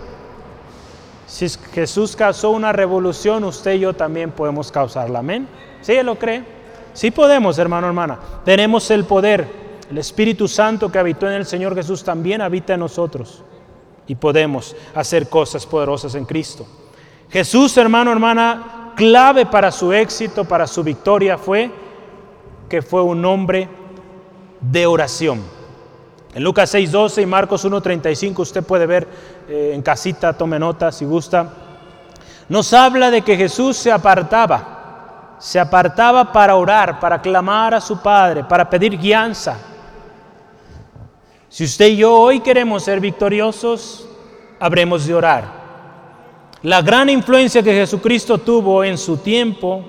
[1.27, 5.21] Si Jesús causó una revolución, usted y yo también podemos causarla.
[5.21, 5.47] Amén.
[5.83, 6.43] ¿Sí lo cree?
[6.93, 8.19] Sí podemos, hermano, hermana.
[8.45, 12.81] Tenemos el poder el Espíritu Santo que habitó en el Señor Jesús también habita en
[12.81, 13.43] nosotros
[14.09, 16.67] y podemos hacer cosas poderosas en Cristo.
[17.31, 21.71] Jesús, hermano, hermana, clave para su éxito, para su victoria fue
[22.69, 23.69] que fue un hombre
[24.61, 25.43] de oración.
[26.35, 29.07] En Lucas 6:12 y Marcos 1:35 usted puede ver
[29.49, 31.49] eh, en casita, tome nota si gusta.
[32.49, 38.01] Nos habla de que Jesús se apartaba, se apartaba para orar, para clamar a su
[38.01, 39.59] Padre, para pedir guianza.
[41.49, 44.07] Si usted y yo hoy queremos ser victoriosos,
[44.61, 45.59] habremos de orar.
[46.63, 49.85] La gran influencia que Jesucristo tuvo en su tiempo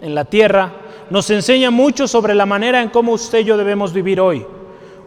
[0.00, 0.72] en la tierra
[1.10, 4.44] nos enseña mucho sobre la manera en cómo usted y yo debemos vivir hoy.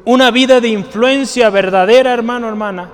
[0.05, 2.89] Una vida de influencia verdadera, hermano, hermana.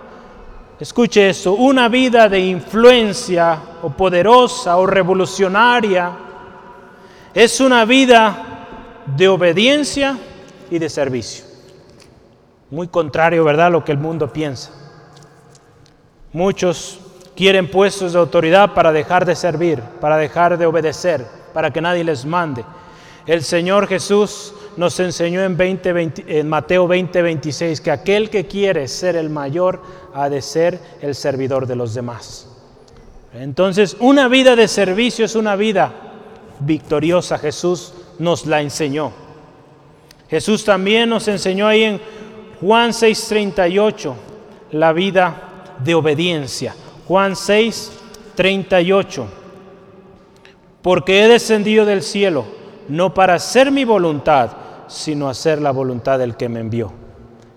[0.80, 6.12] Escuche esto, una vida de influencia o poderosa o revolucionaria
[7.34, 8.66] es una vida
[9.06, 10.18] de obediencia
[10.72, 11.53] y de servicio.
[12.74, 14.72] Muy contrario, ¿verdad?, a lo que el mundo piensa.
[16.32, 17.00] Muchos
[17.36, 22.04] quieren puestos de autoridad para dejar de servir, para dejar de obedecer, para que nadie
[22.04, 22.66] les mande.
[23.28, 25.56] El Señor Jesús nos enseñó en,
[26.26, 29.80] en Mateo 20, 26 que aquel que quiere ser el mayor
[30.16, 32.50] ha de ser el servidor de los demás.
[33.36, 35.94] Entonces, una vida de servicio es una vida
[36.60, 37.38] victoriosa.
[37.38, 39.12] Jesús nos la enseñó.
[40.28, 42.23] Jesús también nos enseñó ahí en
[42.64, 44.16] Juan 6:38,
[44.72, 46.74] la vida de obediencia.
[47.06, 49.26] Juan 6:38,
[50.82, 52.46] porque he descendido del cielo,
[52.88, 54.52] no para hacer mi voluntad,
[54.88, 56.94] sino hacer la voluntad del que me envió.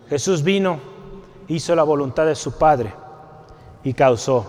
[0.08, 0.80] Jesús vino,
[1.46, 2.92] hizo la voluntad de su Padre
[3.84, 4.46] y causó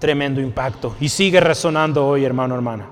[0.00, 2.88] tremendo impacto y sigue resonando hoy, hermano, hermana.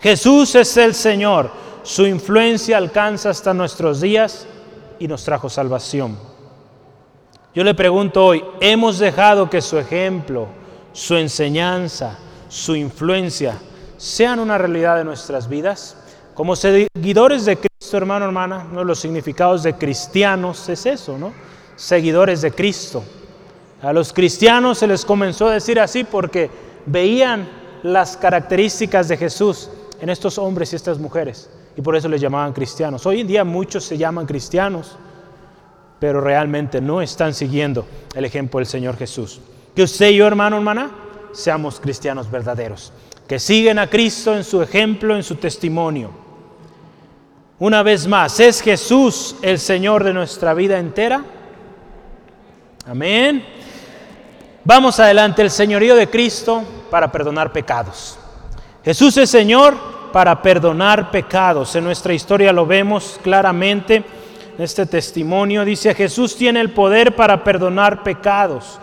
[0.00, 1.50] Jesús es el Señor,
[1.82, 4.46] su influencia alcanza hasta nuestros días
[5.02, 6.16] y nos trajo salvación.
[7.52, 10.46] Yo le pregunto hoy, ¿hemos dejado que su ejemplo,
[10.92, 13.58] su enseñanza, su influencia
[13.96, 15.96] sean una realidad de nuestras vidas?
[16.34, 18.84] Como seguidores de Cristo, hermano, hermana, ¿no?
[18.84, 21.32] los significados de cristianos es eso, ¿no?
[21.74, 23.02] Seguidores de Cristo.
[23.82, 26.48] A los cristianos se les comenzó a decir así porque
[26.86, 27.48] veían
[27.82, 29.68] las características de Jesús
[30.00, 33.06] en estos hombres y estas mujeres y por eso les llamaban cristianos.
[33.06, 34.96] Hoy en día muchos se llaman cristianos,
[35.98, 39.40] pero realmente no están siguiendo el ejemplo del Señor Jesús.
[39.74, 40.90] Que usted y yo, hermano, hermana,
[41.32, 42.92] seamos cristianos verdaderos,
[43.26, 46.10] que siguen a Cristo en su ejemplo, en su testimonio.
[47.58, 51.24] Una vez más, ¿es Jesús el Señor de nuestra vida entera?
[52.86, 53.44] Amén.
[54.64, 58.18] Vamos adelante, el señorío de Cristo para perdonar pecados.
[58.84, 61.74] Jesús es Señor para perdonar pecados.
[61.74, 64.04] En nuestra historia lo vemos claramente.
[64.58, 68.78] Este testimonio dice, Jesús tiene el poder para perdonar pecados.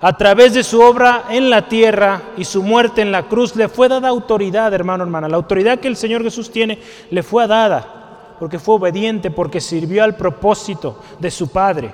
[0.00, 3.68] A través de su obra en la tierra y su muerte en la cruz le
[3.68, 5.28] fue dada autoridad, hermano, hermana.
[5.28, 6.78] La autoridad que el Señor Jesús tiene
[7.10, 7.98] le fue dada
[8.38, 11.92] porque fue obediente, porque sirvió al propósito de su Padre.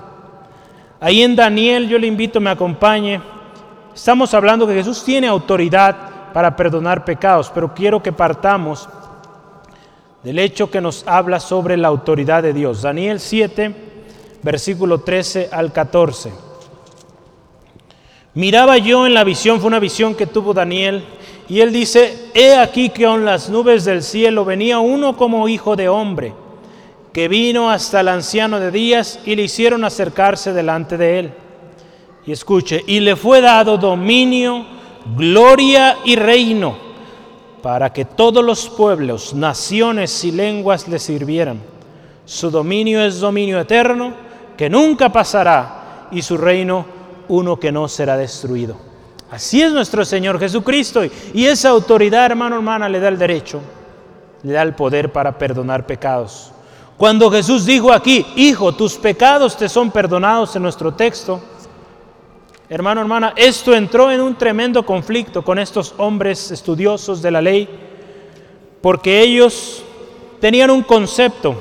[1.01, 3.21] Ahí en Daniel yo le invito, me acompañe.
[3.95, 5.97] Estamos hablando que Jesús tiene autoridad
[6.35, 8.89] para perdonar pecados, pero quiero que partamos
[10.25, 12.83] del hecho que nos habla sobre la autoridad de Dios.
[12.83, 13.73] Daniel 7,
[14.43, 16.33] versículo 13 al 14.
[18.35, 21.05] Miraba yo en la visión, fue una visión que tuvo Daniel,
[21.49, 25.77] y él dice, he aquí que con las nubes del cielo venía uno como hijo
[25.77, 26.35] de hombre,
[27.13, 31.33] que vino hasta el anciano de días y le hicieron acercarse delante de él.
[32.27, 34.75] Y escuche, y le fue dado dominio,
[35.17, 36.77] gloria y reino,
[37.63, 41.61] para que todos los pueblos, naciones y lenguas le sirvieran.
[42.25, 44.13] Su dominio es dominio eterno,
[44.57, 46.87] que nunca pasará, y su reino
[47.29, 48.77] uno que no será destruido.
[49.31, 51.03] Así es nuestro Señor Jesucristo.
[51.33, 53.61] Y esa autoridad, hermano, hermana, le da el derecho,
[54.43, 56.53] le da el poder para perdonar pecados.
[56.97, 61.41] Cuando Jesús dijo aquí, Hijo, tus pecados te son perdonados en nuestro texto,
[62.69, 67.69] hermano, hermana, esto entró en un tremendo conflicto con estos hombres estudiosos de la ley,
[68.81, 69.85] porque ellos
[70.41, 71.55] tenían un concepto,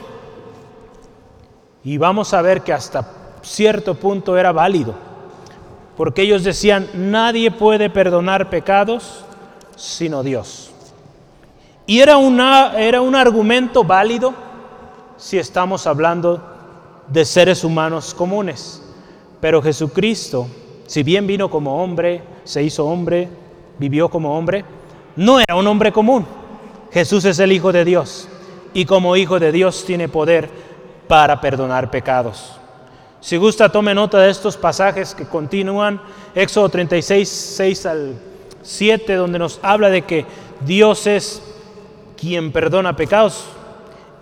[1.83, 3.05] y vamos a ver que hasta
[3.41, 5.13] cierto punto era válido
[5.95, 9.23] porque ellos decían, nadie puede perdonar pecados
[9.75, 10.71] sino Dios.
[11.85, 12.17] Y era,
[12.77, 14.33] era un argumento válido
[15.17, 16.41] si estamos hablando
[17.07, 18.81] de seres humanos comunes.
[19.41, 20.47] Pero Jesucristo,
[20.85, 23.29] si bien vino como hombre, se hizo hombre,
[23.79, 24.65] vivió como hombre,
[25.15, 26.25] no era un hombre común.
[26.91, 28.27] Jesús es el Hijo de Dios
[28.73, 30.49] y como Hijo de Dios tiene poder
[31.07, 32.59] para perdonar pecados.
[33.19, 36.01] Si gusta, tome nota de estos pasajes que continúan,
[36.35, 38.15] Éxodo 36, 6 al
[38.61, 40.25] 7, donde nos habla de que
[40.65, 41.41] Dios es
[42.17, 43.45] quien perdona pecados,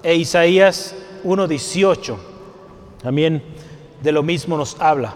[0.04, 2.20] e Isaías 1, 18,
[3.02, 3.44] también
[4.02, 5.16] de lo mismo nos habla,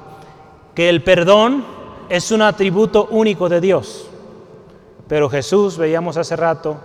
[0.76, 1.64] que el perdón
[2.10, 4.08] es un atributo único de Dios.
[5.08, 6.78] Pero Jesús, veíamos hace rato,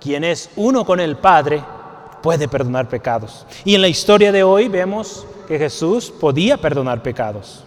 [0.00, 1.62] quien es uno con el Padre,
[2.22, 3.46] puede perdonar pecados.
[3.64, 7.62] Y en la historia de hoy vemos que Jesús podía perdonar pecados.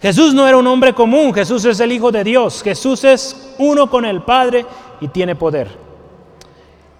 [0.00, 3.90] Jesús no era un hombre común, Jesús es el Hijo de Dios, Jesús es uno
[3.90, 4.64] con el Padre
[5.00, 5.68] y tiene poder.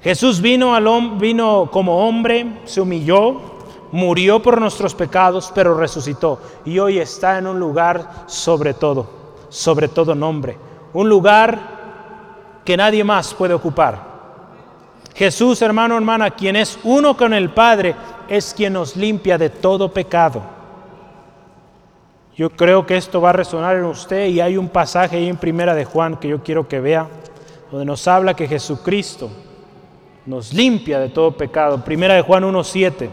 [0.03, 0.87] Jesús vino, al,
[1.19, 3.50] vino como hombre, se humilló,
[3.93, 9.09] murió por nuestros pecados, pero resucitó y hoy está en un lugar sobre todo,
[9.49, 10.57] sobre todo nombre,
[10.93, 11.81] un lugar
[12.65, 14.11] que nadie más puede ocupar.
[15.15, 17.95] Jesús, hermano, hermana, quien es uno con el Padre,
[18.29, 20.41] es quien nos limpia de todo pecado.
[22.37, 25.37] Yo creo que esto va a resonar en usted y hay un pasaje ahí en
[25.37, 27.07] Primera de Juan que yo quiero que vea,
[27.71, 29.31] donde nos habla que Jesucristo
[30.25, 31.85] nos limpia de todo pecado.
[31.85, 33.11] Primera de Juan 1.7.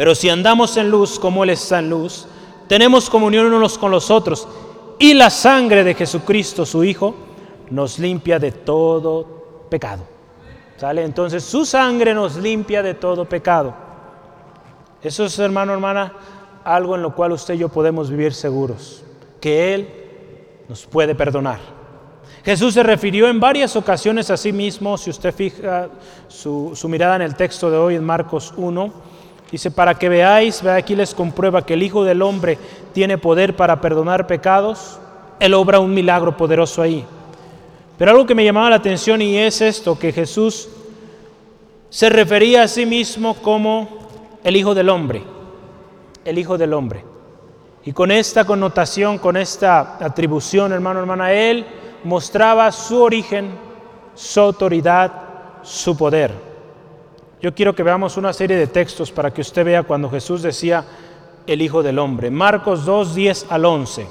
[0.00, 2.26] Pero si andamos en luz como Él está en luz,
[2.68, 4.48] tenemos comunión unos con los otros
[4.98, 7.14] y la sangre de Jesucristo, su Hijo,
[7.68, 10.04] nos limpia de todo pecado.
[10.78, 11.04] ¿Sale?
[11.04, 13.74] Entonces su sangre nos limpia de todo pecado.
[15.02, 16.14] Eso es, hermano, hermana,
[16.64, 19.04] algo en lo cual usted y yo podemos vivir seguros,
[19.38, 19.88] que Él
[20.66, 21.60] nos puede perdonar.
[22.42, 25.90] Jesús se refirió en varias ocasiones a sí mismo, si usted fija
[26.26, 29.09] su, su mirada en el texto de hoy en Marcos 1,
[29.50, 32.58] dice, para que veáis, ve aquí les comprueba que el Hijo del Hombre
[32.92, 34.98] tiene poder para perdonar pecados,
[35.38, 37.04] Él obra un milagro poderoso ahí.
[37.98, 40.68] Pero algo que me llamaba la atención y es esto, que Jesús
[41.90, 43.88] se refería a sí mismo como
[44.44, 45.22] el Hijo del Hombre,
[46.24, 47.04] el Hijo del Hombre.
[47.84, 51.64] Y con esta connotación, con esta atribución, hermano, hermana, Él
[52.04, 53.50] mostraba su origen,
[54.14, 55.12] su autoridad,
[55.62, 56.49] su poder.
[57.42, 60.84] Yo quiero que veamos una serie de textos para que usted vea cuando Jesús decía,
[61.46, 62.30] el Hijo del Hombre.
[62.30, 64.06] Marcos 2, 10 al 11.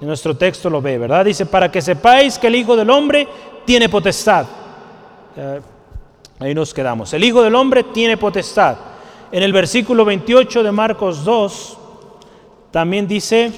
[0.00, 1.24] En nuestro texto lo ve, ¿verdad?
[1.24, 3.26] Dice, para que sepáis que el Hijo del Hombre
[3.64, 4.46] tiene potestad.
[5.36, 5.60] Eh,
[6.40, 7.12] ahí nos quedamos.
[7.14, 8.76] El Hijo del Hombre tiene potestad.
[9.32, 11.78] En el versículo 28 de Marcos 2
[12.70, 13.50] también dice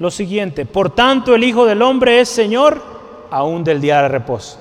[0.00, 2.80] lo siguiente, por tanto el Hijo del Hombre es Señor
[3.30, 4.58] aún del día de reposo.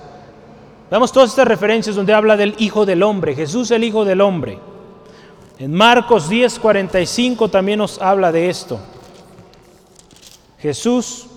[0.89, 4.59] Vemos todas estas referencias donde habla del Hijo del Hombre, Jesús el Hijo del Hombre.
[5.59, 8.79] En Marcos 10, 45 también nos habla de esto.
[10.59, 11.27] Jesús,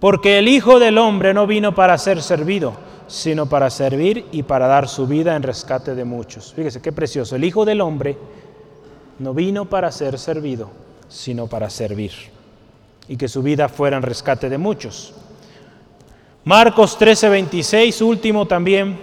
[0.00, 2.74] porque el Hijo del Hombre no vino para ser servido,
[3.06, 6.54] sino para servir y para dar su vida en rescate de muchos.
[6.54, 7.36] Fíjese qué precioso.
[7.36, 8.16] El Hijo del Hombre
[9.18, 10.70] no vino para ser servido,
[11.08, 12.12] sino para servir
[13.08, 15.12] y que su vida fuera en rescate de muchos.
[16.44, 18.98] Marcos 13:26, último también,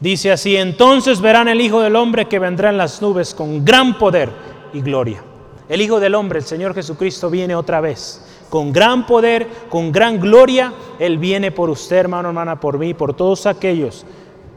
[0.00, 3.98] dice así, entonces verán el Hijo del Hombre que vendrá en las nubes con gran
[3.98, 4.30] poder
[4.72, 5.22] y gloria.
[5.68, 8.24] El Hijo del Hombre, el Señor Jesucristo, viene otra vez.
[8.48, 13.14] Con gran poder, con gran gloria, Él viene por usted, hermano, hermana, por mí, por
[13.14, 14.04] todos aquellos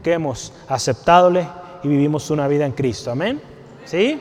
[0.02, 1.46] que hemos aceptadole
[1.82, 3.10] y vivimos una vida en Cristo.
[3.10, 3.40] Amén.
[3.84, 4.18] ¿Sí?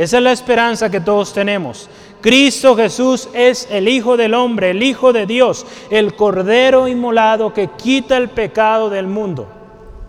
[0.00, 1.90] Esa es la esperanza que todos tenemos.
[2.22, 7.68] Cristo Jesús es el Hijo del Hombre, el Hijo de Dios, el Cordero inmolado que
[7.76, 9.46] quita el pecado del mundo.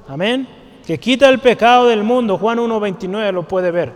[0.08, 0.48] Amén.
[0.88, 2.38] Que quita el pecado del mundo.
[2.38, 3.92] Juan 1.29 lo puede ver.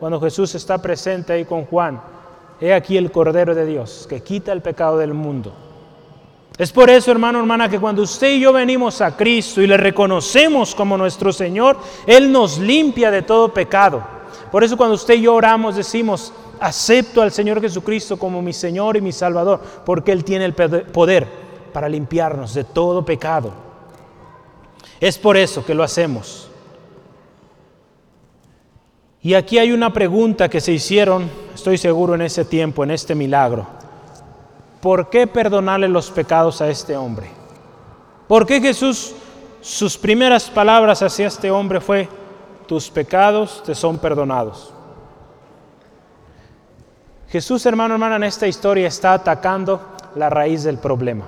[0.00, 2.00] Cuando Jesús está presente ahí con Juan.
[2.60, 5.54] He aquí el Cordero de Dios que quita el pecado del mundo.
[6.58, 9.76] Es por eso, hermano, hermana, que cuando usted y yo venimos a Cristo y le
[9.76, 14.15] reconocemos como nuestro Señor, Él nos limpia de todo pecado.
[14.50, 18.96] Por eso cuando usted y yo oramos decimos, acepto al Señor Jesucristo como mi Señor
[18.96, 21.26] y mi Salvador, porque Él tiene el poder
[21.72, 23.52] para limpiarnos de todo pecado.
[25.00, 26.48] Es por eso que lo hacemos.
[29.22, 33.14] Y aquí hay una pregunta que se hicieron, estoy seguro, en ese tiempo, en este
[33.14, 33.66] milagro.
[34.80, 37.26] ¿Por qué perdonarle los pecados a este hombre?
[38.28, 39.14] ¿Por qué Jesús,
[39.60, 42.08] sus primeras palabras hacia este hombre fue,
[42.66, 44.72] tus pecados te son perdonados?
[47.28, 49.80] Jesús, hermano, hermana, en esta historia está atacando
[50.14, 51.26] la raíz del problema.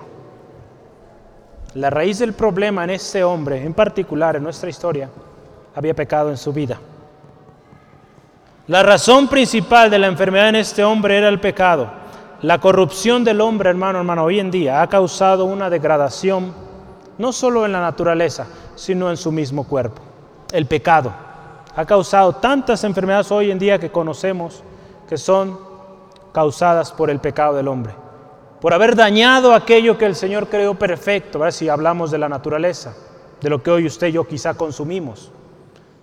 [1.74, 5.11] La raíz del problema en este hombre, en particular en nuestra historia,
[5.74, 6.78] había pecado en su vida.
[8.68, 11.91] La razón principal de la enfermedad en este hombre era el pecado.
[12.43, 16.53] La corrupción del hombre, hermano, hermano, hoy en día ha causado una degradación,
[17.18, 20.01] no solo en la naturaleza, sino en su mismo cuerpo.
[20.53, 21.28] El pecado
[21.79, 24.64] ha causado tantas enfermedades hoy en día que conocemos
[25.09, 25.57] que son
[26.33, 27.95] causadas por el pecado del hombre,
[28.61, 32.97] por haber dañado aquello que el Señor creó perfecto, si hablamos de la naturaleza,
[33.41, 35.31] de lo que hoy usted y yo quizá consumimos.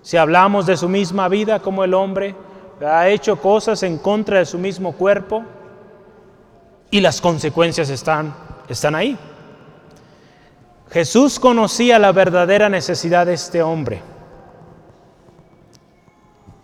[0.02, 2.38] Si hablamos de su misma vida, como el hombre
[2.80, 5.44] ha hecho cosas en contra de su mismo cuerpo
[6.90, 8.34] y las consecuencias están,
[8.70, 9.18] están ahí.
[10.90, 14.15] Jesús conocía la verdadera necesidad de este hombre.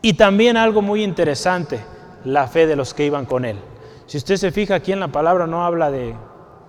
[0.02, 1.80] Y también algo muy interesante,
[2.26, 3.58] la fe de los que iban con él.
[4.08, 6.16] Si usted se fija aquí en la palabra no habla de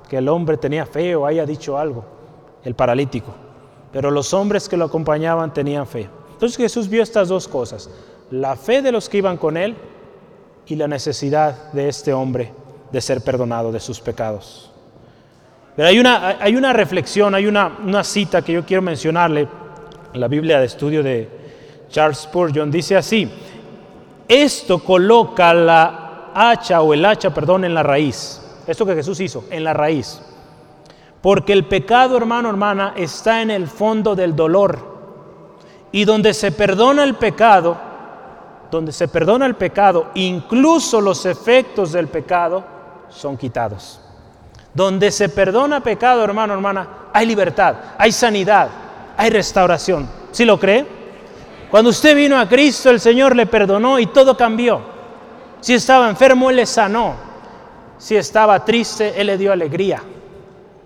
[0.09, 2.05] que el hombre tenía fe o haya dicho algo,
[2.63, 3.35] el paralítico,
[3.91, 6.09] pero los hombres que lo acompañaban tenían fe.
[6.33, 7.91] Entonces Jesús vio estas dos cosas,
[8.31, 9.77] la fe de los que iban con él
[10.67, 12.53] y la necesidad de este hombre
[12.93, 14.71] de ser perdonado de sus pecados.
[15.75, 19.49] Pero hay una, hay una reflexión, hay una, una cita que yo quiero mencionarle,
[20.13, 21.42] en la Biblia de estudio de
[21.93, 23.31] Charles Spurgeon, dice así,
[24.27, 28.41] esto coloca la hacha o el hacha, perdón, en la raíz.
[28.67, 30.21] Esto que Jesús hizo, en la raíz.
[31.21, 34.91] Porque el pecado, hermano, hermana, está en el fondo del dolor.
[35.93, 37.77] Y donde se perdona el pecado,
[38.71, 42.65] donde se perdona el pecado, incluso los efectos del pecado
[43.11, 44.01] son quitados.
[44.73, 48.71] Donde se perdona pecado, hermano, hermana, hay libertad, hay sanidad,
[49.19, 50.09] hay restauración.
[50.31, 51.02] ¿Sí lo cree?
[51.73, 54.83] Cuando usted vino a Cristo, el Señor le perdonó y todo cambió.
[55.63, 57.15] Si estaba enfermo, Él le sanó.
[57.97, 60.03] Si estaba triste, Él le dio alegría.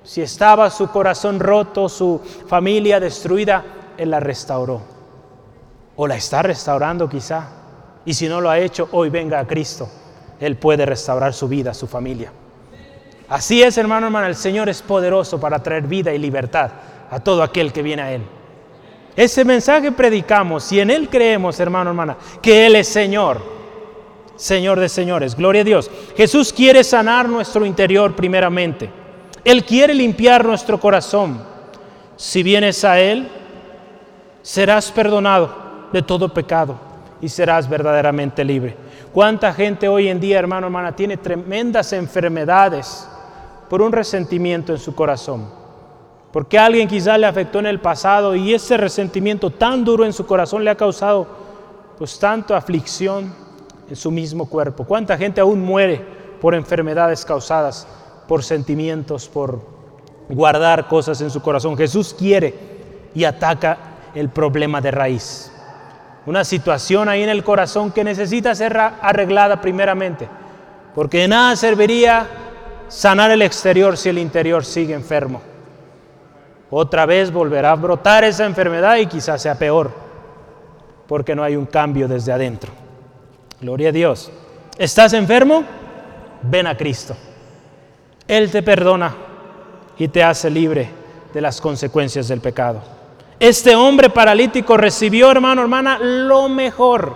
[0.05, 3.65] Si estaba su corazón roto, su familia destruida,
[3.99, 4.81] Él la restauró.
[5.97, 7.49] O la está restaurando quizá.
[8.05, 9.89] Y si no lo ha hecho, hoy venga a Cristo.
[10.39, 12.31] Él puede restaurar su vida, su familia.
[13.29, 16.71] Así es, hermano, hermano, el Señor es poderoso para traer vida y libertad
[17.11, 18.36] a todo aquel que viene a Él.
[19.17, 23.41] Ese mensaje predicamos y en Él creemos, hermano, hermana, que Él es Señor,
[24.37, 25.35] Señor de señores.
[25.35, 25.91] Gloria a Dios.
[26.17, 28.91] Jesús quiere sanar nuestro interior primeramente.
[29.43, 31.43] Él quiere limpiar nuestro corazón.
[32.17, 33.29] Si vienes a Él,
[34.43, 36.79] serás perdonado de todo pecado
[37.21, 38.77] y serás verdaderamente libre.
[39.13, 43.09] ¿Cuánta gente hoy en día, hermano, hermana, tiene tremendas enfermedades
[43.71, 45.66] por un resentimiento en su corazón?
[46.37, 50.27] Porque alguien quizá le afectó en el pasado y ese resentimiento tan duro en su
[50.27, 51.27] corazón le ha causado
[51.97, 53.33] pues tanto aflicción
[53.89, 54.85] en su mismo cuerpo.
[54.85, 56.05] ¿Cuánta gente aún muere
[56.39, 57.89] por enfermedades causadas
[58.29, 59.63] por sentimientos, por
[60.29, 61.75] guardar cosas en su corazón?
[61.75, 62.53] Jesús quiere
[63.15, 63.79] y ataca
[64.15, 65.51] el problema de raíz.
[66.27, 70.29] Una situación ahí en el corazón que necesita ser arreglada primeramente,
[70.95, 72.29] porque de nada serviría
[72.89, 75.56] sanar el exterior si el interior sigue enfermo.
[76.71, 79.91] Otra vez volverá a brotar esa enfermedad y quizás sea peor,
[81.07, 82.73] porque no hay un cambio desde adentro.
[83.61, 84.31] Gloria a Dios.
[84.77, 85.65] ¿Estás enfermo?
[86.43, 87.17] Ven a Cristo.
[88.27, 89.15] Él te perdona
[89.99, 90.91] y te hace libre
[91.33, 92.81] de las consecuencias del pecado.
[93.39, 97.15] Este hombre paralítico recibió, hermano, hermana, lo mejor,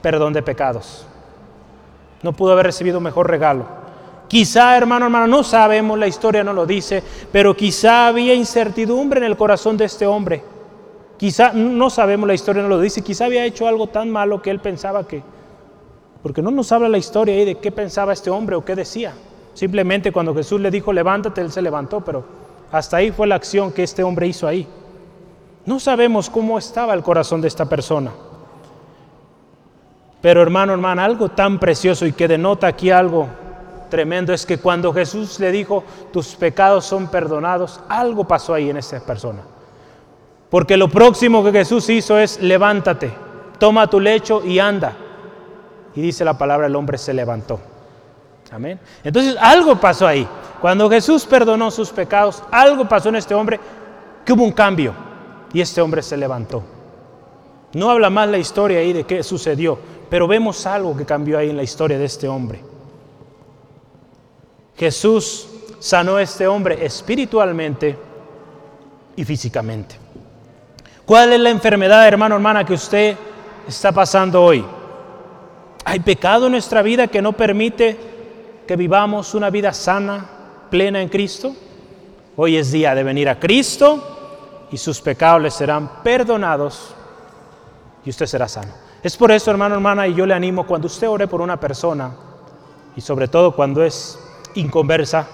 [0.00, 1.06] perdón de pecados.
[2.22, 3.81] No pudo haber recibido mejor regalo.
[4.32, 9.24] Quizá, hermano, hermana, no sabemos, la historia no lo dice, pero quizá había incertidumbre en
[9.24, 10.42] el corazón de este hombre.
[11.18, 14.48] Quizá, no sabemos, la historia no lo dice, quizá había hecho algo tan malo que
[14.48, 15.22] él pensaba que,
[16.22, 19.12] porque no nos habla la historia ahí de qué pensaba este hombre o qué decía.
[19.52, 22.24] Simplemente cuando Jesús le dijo, levántate, él se levantó, pero
[22.72, 24.66] hasta ahí fue la acción que este hombre hizo ahí.
[25.66, 28.10] No sabemos cómo estaba el corazón de esta persona.
[30.22, 33.28] Pero hermano, hermana, algo tan precioso y que denota aquí algo
[33.92, 35.84] tremendo es que cuando Jesús le dijo,
[36.14, 39.42] tus pecados son perdonados, algo pasó ahí en esa persona.
[40.48, 43.12] Porque lo próximo que Jesús hizo es, levántate,
[43.58, 44.96] toma tu lecho y anda.
[45.94, 47.60] Y dice la palabra, el hombre se levantó.
[48.50, 48.80] Amén.
[49.04, 50.26] Entonces algo pasó ahí.
[50.62, 53.60] Cuando Jesús perdonó sus pecados, algo pasó en este hombre
[54.24, 54.94] que hubo un cambio
[55.52, 56.62] y este hombre se levantó.
[57.74, 59.78] No habla más la historia ahí de qué sucedió,
[60.08, 62.71] pero vemos algo que cambió ahí en la historia de este hombre.
[64.76, 65.48] Jesús
[65.78, 67.98] sanó a este hombre espiritualmente
[69.16, 69.96] y físicamente.
[71.04, 73.16] ¿Cuál es la enfermedad, hermano, hermana, que usted
[73.66, 74.64] está pasando hoy?
[75.84, 77.98] ¿Hay pecado en nuestra vida que no permite
[78.66, 80.24] que vivamos una vida sana,
[80.70, 81.54] plena en Cristo?
[82.36, 86.94] Hoy es día de venir a Cristo y sus pecados serán perdonados
[88.04, 88.72] y usted será sano.
[89.02, 92.14] Es por eso, hermano, hermana, y yo le animo cuando usted ore por una persona,
[92.94, 94.18] y sobre todo cuando es
[94.54, 95.26] inconversa,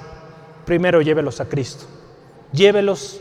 [0.64, 1.86] primero llévelos a Cristo.
[2.52, 3.20] Llévelos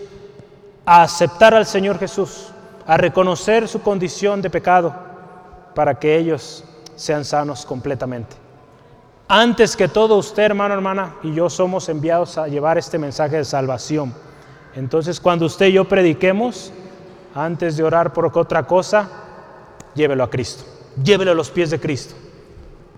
[0.86, 2.50] a aceptar al Señor Jesús,
[2.86, 4.96] a reconocer su condición de pecado,
[5.76, 6.64] para que ellos
[6.96, 8.36] sean sanos completamente.
[9.28, 13.46] Antes que todo, usted, hermano, hermana, y yo somos enviados a llevar este mensaje de
[13.46, 14.14] salvación
[14.78, 16.72] entonces cuando usted y yo prediquemos,
[17.34, 19.10] antes de orar por otra cosa,
[19.96, 20.66] llévelo a Cristo,
[21.04, 22.14] llévelo a los pies de Cristo.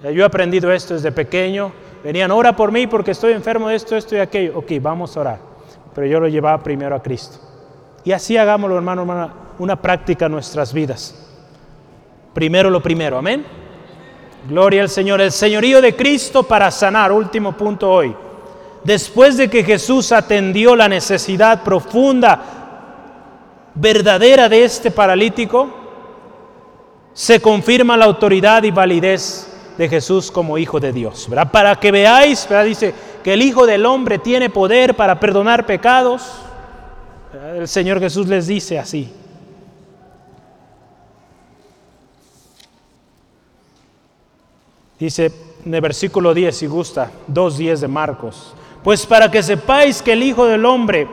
[0.03, 1.71] Yo he aprendido esto desde pequeño.
[2.03, 4.59] Venían, ora por mí porque estoy enfermo de esto, esto y aquello.
[4.59, 5.39] Ok, vamos a orar.
[5.93, 7.39] Pero yo lo llevaba primero a Cristo.
[8.03, 11.15] Y así hagámoslo, hermano, hermana, una práctica en nuestras vidas.
[12.33, 13.45] Primero lo primero, amén.
[14.47, 15.19] Gloria al Señor.
[15.19, 17.11] El señorío de Cristo para sanar.
[17.11, 18.15] Último punto hoy
[18.83, 22.41] después de que Jesús atendió la necesidad profunda,
[23.75, 25.69] verdadera de este paralítico,
[27.13, 29.48] se confirma la autoridad y validez
[29.79, 31.29] de Jesús como Hijo de Dios.
[31.53, 36.33] Para que veáis, dice que el Hijo del Hombre tiene poder para perdonar pecados.
[37.55, 39.09] El Señor Jesús les dice así.
[44.99, 45.31] Dice
[45.65, 48.53] en el versículo 10, si gusta, 2.10 de Marcos.
[48.83, 51.07] Pues para que sepáis que el Hijo del Hombre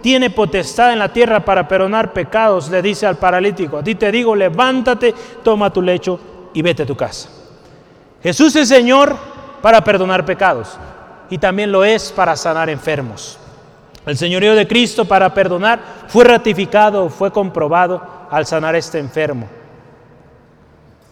[0.00, 4.10] tiene potestad en la tierra para perdonar pecados, le dice al paralítico, a ti te
[4.10, 5.14] digo, levántate,
[5.44, 6.18] toma tu lecho
[6.54, 7.35] y vete a tu casa.
[8.22, 9.16] Jesús es Señor
[9.62, 10.76] para perdonar pecados
[11.30, 13.38] y también lo es para sanar enfermos.
[14.06, 18.00] El señorío de Cristo para perdonar fue ratificado, fue comprobado
[18.30, 19.48] al sanar este enfermo.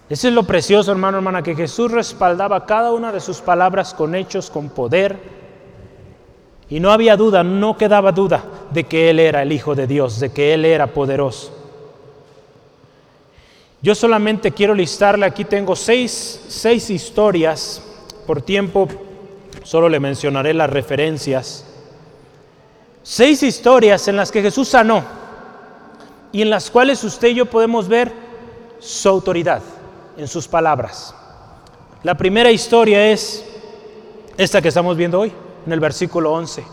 [0.08, 4.14] Eso es lo precioso, hermano, hermana, que Jesús respaldaba cada una de sus palabras con
[4.14, 5.18] hechos, con poder,
[6.68, 10.20] y no había duda, no quedaba duda de que Él era el Hijo de Dios,
[10.20, 11.63] de que Él era poderoso.
[13.84, 17.82] Yo solamente quiero listarle, aquí tengo seis, seis historias,
[18.26, 18.88] por tiempo
[19.62, 21.66] solo le mencionaré las referencias.
[23.02, 25.04] Seis historias en las que Jesús sanó
[26.32, 28.10] y en las cuales usted y yo podemos ver
[28.78, 29.60] su autoridad
[30.16, 31.14] en sus palabras.
[32.04, 33.44] La primera historia es
[34.38, 35.32] esta que estamos viendo hoy
[35.66, 36.64] en el versículo 11,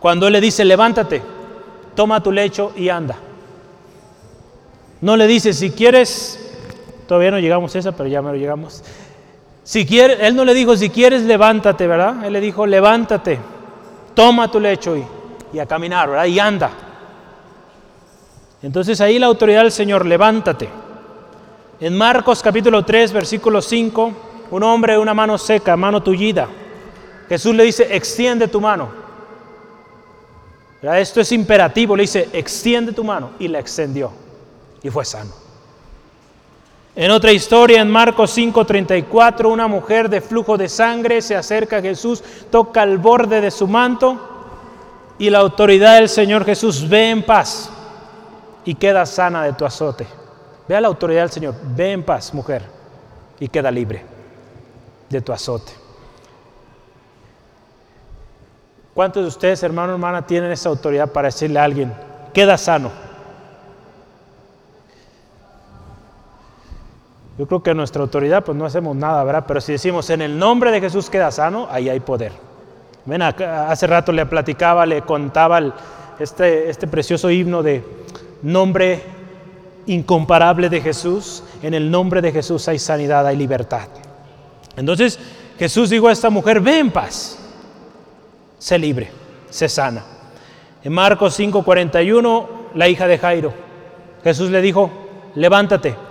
[0.00, 1.22] cuando Él le dice, levántate,
[1.94, 3.16] toma tu lecho y anda.
[5.00, 6.39] No le dice, si quieres,
[7.10, 8.84] todavía no llegamos a esa, pero ya me lo llegamos.
[9.64, 12.24] Si quiere, él no le dijo, si quieres, levántate, ¿verdad?
[12.24, 13.36] Él le dijo, levántate,
[14.14, 15.04] toma tu lecho y,
[15.52, 16.26] y a caminar, ¿verdad?
[16.26, 16.70] Y anda.
[18.62, 20.68] Entonces ahí la autoridad del Señor, levántate.
[21.80, 24.12] En Marcos capítulo 3, versículo 5,
[24.52, 26.46] un hombre de una mano seca, mano tullida.
[27.28, 28.88] Jesús le dice, extiende tu mano.
[30.80, 33.30] Esto es imperativo, le dice, extiende tu mano.
[33.40, 34.12] Y la extendió.
[34.80, 35.49] Y fue sano.
[36.96, 41.82] En otra historia, en Marcos 5:34, una mujer de flujo de sangre se acerca a
[41.82, 44.18] Jesús, toca el borde de su manto
[45.18, 47.70] y la autoridad del Señor Jesús ve en paz
[48.64, 50.06] y queda sana de tu azote.
[50.66, 52.62] Ve a la autoridad del Señor, ve en paz, mujer,
[53.38, 54.04] y queda libre
[55.08, 55.72] de tu azote.
[58.94, 61.92] ¿Cuántos de ustedes, hermano, hermana, tienen esa autoridad para decirle a alguien,
[62.34, 63.09] queda sano?
[67.40, 69.46] Yo creo que nuestra autoridad, pues no hacemos nada, ¿verdad?
[69.48, 72.32] Pero si decimos, en el nombre de Jesús queda sano, ahí hay poder.
[73.06, 75.58] Ven, hace rato le platicaba, le contaba
[76.18, 77.82] este, este precioso himno de
[78.42, 79.02] nombre
[79.86, 81.42] incomparable de Jesús.
[81.62, 83.88] En el nombre de Jesús hay sanidad, hay libertad.
[84.76, 85.18] Entonces
[85.58, 87.38] Jesús dijo a esta mujer, ve en paz,
[88.58, 89.10] sé libre,
[89.48, 90.04] sé sana.
[90.84, 93.54] En Marcos 5:41, la hija de Jairo,
[94.22, 94.90] Jesús le dijo,
[95.36, 96.09] levántate.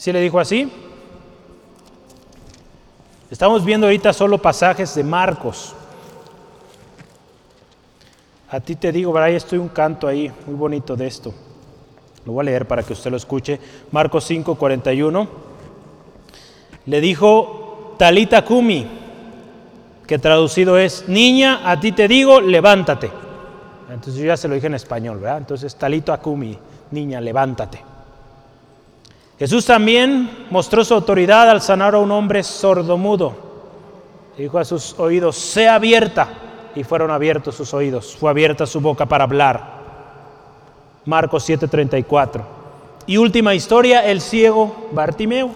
[0.00, 0.66] ¿Sí le dijo así?
[3.30, 5.74] Estamos viendo ahorita solo pasajes de Marcos.
[8.48, 9.28] A ti te digo, ¿verdad?
[9.28, 11.34] estoy un canto ahí muy bonito de esto.
[12.24, 13.60] Lo voy a leer para que usted lo escuche.
[13.90, 15.28] Marcos 5, 41.
[16.86, 18.86] Le dijo Talita Kumi,
[20.06, 23.10] que traducido es, niña, a ti te digo, levántate.
[23.90, 25.36] Entonces yo ya se lo dije en español, ¿verdad?
[25.36, 26.58] Entonces Talita Kumi,
[26.90, 27.89] niña, levántate.
[29.40, 33.32] Jesús también mostró su autoridad al sanar a un hombre sordomudo.
[34.36, 36.28] Dijo a sus oídos, sea abierta
[36.74, 39.80] y fueron abiertos sus oídos, fue abierta su boca para hablar.
[41.06, 42.42] Marcos 7:34.
[43.06, 45.48] Y última historia, el ciego Bartimeo.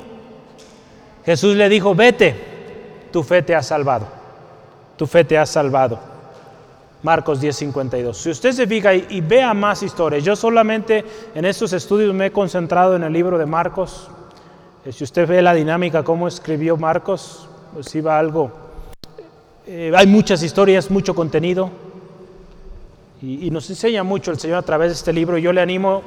[1.26, 4.06] Jesús le dijo, vete, tu fe te ha salvado,
[4.96, 6.13] tu fe te ha salvado.
[7.04, 8.16] Marcos 10:52.
[8.16, 12.32] Si usted se fija y, vea más historias, yo solamente en estos estudios me he
[12.32, 14.08] concentrado en el libro de Marcos.
[14.84, 18.64] Eh, si usted ve la dinámica, cómo escribió Marcos, pues iba algo
[19.66, 21.70] eh, hay muchas historias, mucho contenido
[23.22, 25.38] y, nos enseña mucho el Señor a través de este libro.
[25.38, 26.02] Yo le animo,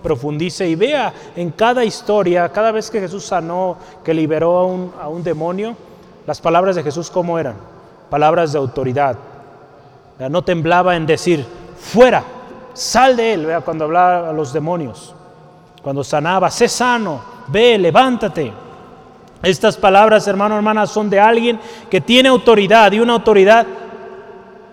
[0.00, 4.92] profundice y vea en cada historia, cada vez que Jesús sanó, que liberó a un,
[5.00, 5.76] a un demonio,
[6.24, 7.56] las palabras de Jesús cómo eran,
[8.10, 9.16] palabras de autoridad.
[10.28, 11.46] No temblaba en decir,
[11.78, 12.22] fuera,
[12.74, 13.60] sal de él, ¿vea?
[13.62, 15.14] cuando hablaba a los demonios,
[15.82, 18.52] cuando sanaba, sé sano, ve, levántate.
[19.42, 21.58] Estas palabras, hermano, hermana, son de alguien
[21.88, 23.66] que tiene autoridad y una autoridad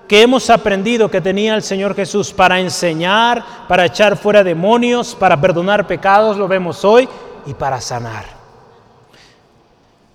[0.07, 5.39] que hemos aprendido que tenía el Señor Jesús para enseñar, para echar fuera demonios, para
[5.39, 7.07] perdonar pecados, lo vemos hoy,
[7.45, 8.36] y para sanar.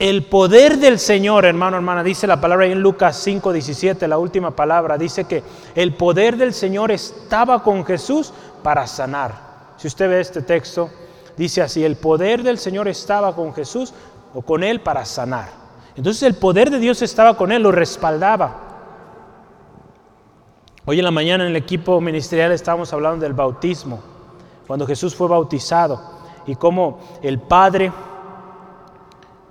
[0.02, 4.50] El poder del Señor, hermano, hermana, dice la palabra en Lucas 5, 17, la última
[4.50, 5.44] palabra, dice que
[5.76, 8.32] el poder del Señor estaba con Jesús
[8.64, 9.32] para sanar.
[9.76, 10.90] Si usted ve este texto,
[11.36, 13.94] dice así, el poder del Señor estaba con Jesús
[14.34, 15.50] o con él para sanar.
[15.94, 18.56] Entonces el poder de Dios estaba con él, lo respaldaba.
[20.84, 24.00] Hoy en la mañana en el equipo ministerial estábamos hablando del bautismo,
[24.66, 26.00] cuando Jesús fue bautizado
[26.44, 27.92] y cómo el Padre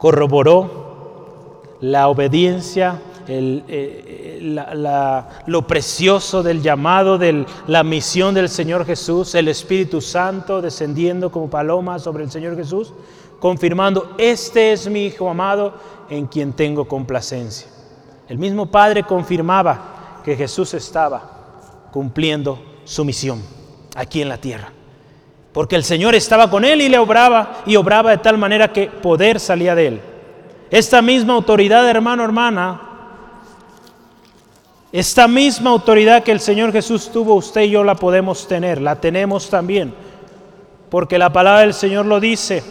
[0.02, 4.40] corroboró la obediencia, eh,
[5.46, 11.52] lo precioso del llamado, de la misión del Señor Jesús, el Espíritu Santo descendiendo como
[11.52, 12.92] paloma sobre el Señor Jesús
[13.40, 15.76] confirmando, este es mi Hijo amado
[16.10, 17.68] en quien tengo complacencia.
[18.28, 23.40] El mismo Padre confirmaba que Jesús estaba cumpliendo su misión
[23.96, 24.72] aquí en la tierra.
[25.54, 28.88] Porque el Señor estaba con él y le obraba y obraba de tal manera que
[28.88, 30.02] poder salía de él.
[30.70, 32.82] Esta misma autoridad, hermano, hermana,
[34.94, 39.00] esta misma autoridad que el Señor Jesús tuvo, usted y yo la podemos tener, la
[39.00, 39.94] tenemos también.
[40.90, 42.64] Porque la palabra del Señor lo dice.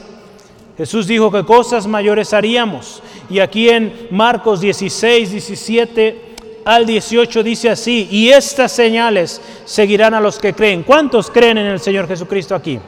[0.76, 3.02] Jesús dijo que cosas mayores haríamos.
[3.28, 6.29] Y aquí en Marcos 16, 17
[6.64, 10.82] al 18 dice así, y estas señales seguirán a los que creen.
[10.82, 12.78] ¿Cuántos creen en el Señor Jesucristo aquí?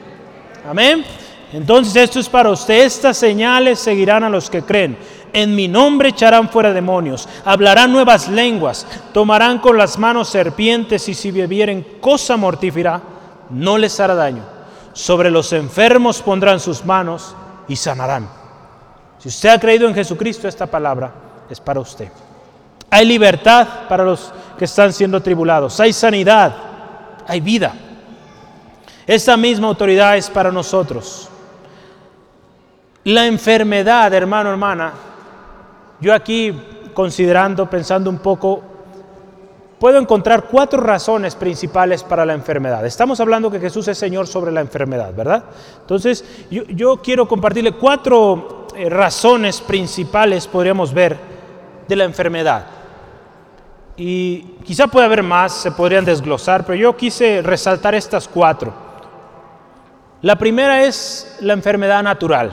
[0.68, 1.04] Amén.
[1.52, 2.84] Entonces esto es para usted.
[2.84, 4.96] Estas señales seguirán a los que creen.
[5.32, 11.14] En mi nombre echarán fuera demonios, hablarán nuevas lenguas, tomarán con las manos serpientes y
[11.14, 13.00] si bebieren cosa mortífera,
[13.48, 14.42] no les hará daño.
[14.92, 17.34] Sobre los enfermos pondrán sus manos
[17.66, 18.28] y sanarán.
[19.18, 21.12] Si usted ha creído en Jesucristo, esta palabra
[21.48, 22.10] es para usted.
[22.92, 25.80] Hay libertad para los que están siendo tribulados.
[25.80, 26.54] Hay sanidad.
[27.26, 27.72] Hay vida.
[29.06, 31.26] Esta misma autoridad es para nosotros.
[33.04, 34.92] La enfermedad, hermano, hermana,
[36.02, 36.54] yo aquí
[36.92, 38.62] considerando, pensando un poco,
[39.78, 42.84] puedo encontrar cuatro razones principales para la enfermedad.
[42.84, 45.44] Estamos hablando que Jesús es Señor sobre la enfermedad, ¿verdad?
[45.80, 51.16] Entonces, yo, quiero compartirle cuatro eh, razones principales, podríamos ver,
[51.88, 52.81] de la enfermedad.
[53.96, 58.72] Y quizá puede haber más, se podrían desglosar, pero yo quise resaltar estas cuatro.
[60.22, 62.52] La primera es la enfermedad natural.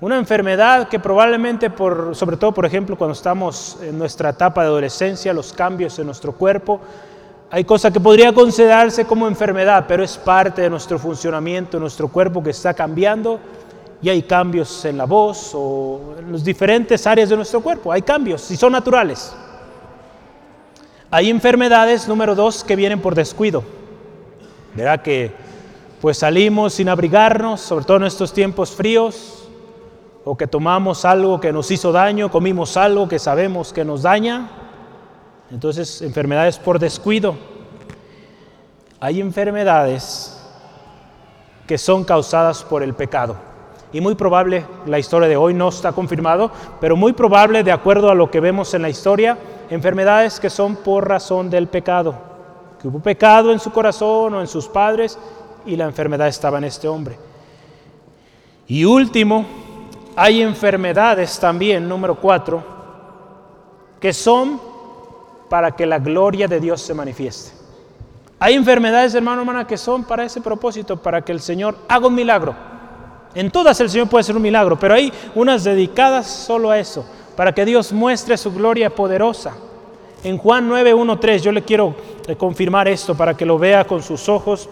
[0.00, 4.68] Una enfermedad que probablemente, por, sobre todo por ejemplo cuando estamos en nuestra etapa de
[4.68, 6.80] adolescencia, los cambios en nuestro cuerpo,
[7.50, 12.42] hay cosas que podría considerarse como enfermedad, pero es parte de nuestro funcionamiento, nuestro cuerpo
[12.42, 13.38] que está cambiando
[14.00, 17.92] y hay cambios en la voz o en las diferentes áreas de nuestro cuerpo.
[17.92, 19.32] Hay cambios y son naturales.
[21.14, 23.62] Hay enfermedades, número dos, que vienen por descuido.
[24.74, 25.30] Verá que
[26.00, 29.46] pues salimos sin abrigarnos, sobre todo en estos tiempos fríos,
[30.24, 34.48] o que tomamos algo que nos hizo daño, comimos algo que sabemos que nos daña.
[35.50, 37.36] Entonces, enfermedades por descuido.
[38.98, 40.42] Hay enfermedades
[41.66, 43.36] que son causadas por el pecado.
[43.92, 46.50] Y muy probable, la historia de hoy no está confirmado,
[46.80, 49.36] pero muy probable, de acuerdo a lo que vemos en la historia,
[49.72, 52.14] enfermedades que son por razón del pecado.
[52.80, 55.18] Que hubo pecado en su corazón o en sus padres
[55.64, 57.16] y la enfermedad estaba en este hombre.
[58.66, 59.46] Y último,
[60.14, 62.62] hay enfermedades también, número cuatro,
[64.00, 64.60] que son
[65.48, 67.52] para que la gloria de Dios se manifieste.
[68.38, 72.14] Hay enfermedades, hermano, hermana, que son para ese propósito, para que el Señor haga un
[72.14, 72.54] milagro.
[73.34, 77.06] En todas el Señor puede hacer un milagro, pero hay unas dedicadas solo a eso,
[77.36, 79.54] para que Dios muestre su gloria poderosa.
[80.24, 81.94] En Juan 9, 1, 3, yo le quiero
[82.28, 84.68] eh, confirmar esto para que lo vea con sus ojos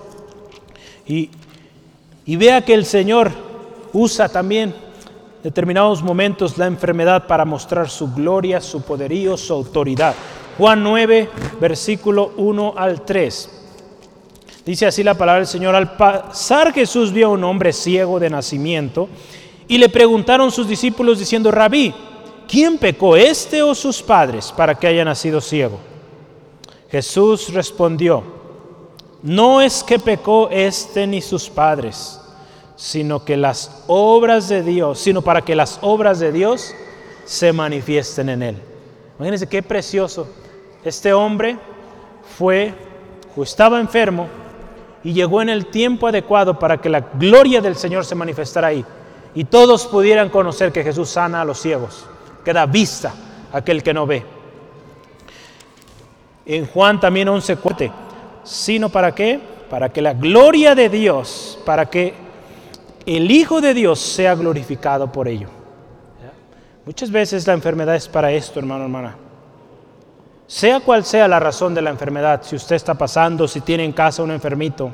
[1.06, 1.30] y,
[2.24, 3.30] y vea que el Señor
[3.92, 4.74] usa también
[5.42, 10.14] determinados momentos la enfermedad para mostrar su gloria, su poderío, su autoridad.
[10.58, 11.28] Juan 9,
[11.60, 13.60] versículo 1 al 3.
[14.64, 15.74] Dice así la palabra del Señor.
[15.74, 19.08] Al pasar Jesús vio a un hombre ciego de nacimiento
[19.66, 21.94] y le preguntaron sus discípulos diciendo, Rabí,
[22.50, 25.78] ¿quién pecó, este o sus padres, para que haya nacido ciego?
[26.90, 28.24] Jesús respondió,
[29.22, 32.20] no es que pecó este ni sus padres
[32.80, 36.74] sino que las obras de Dios, sino para que las obras de Dios
[37.26, 38.56] se manifiesten en él.
[39.18, 40.26] Imagínense qué precioso.
[40.82, 41.58] Este hombre
[42.38, 42.72] fue
[43.36, 44.28] o estaba enfermo
[45.04, 48.82] y llegó en el tiempo adecuado para que la gloria del Señor se manifestara ahí
[49.34, 52.06] y todos pudieran conocer que Jesús sana a los ciegos,
[52.44, 53.12] que da vista
[53.52, 54.24] aquel que no ve.
[56.46, 57.92] En Juan también 11:4,
[58.44, 59.40] sino para qué?
[59.68, 62.14] Para que la gloria de Dios, para que
[63.06, 65.48] el Hijo de Dios sea glorificado por ello.
[66.86, 69.16] Muchas veces la enfermedad es para esto, hermano, hermana.
[70.46, 73.92] Sea cual sea la razón de la enfermedad, si usted está pasando, si tiene en
[73.92, 74.90] casa un enfermito,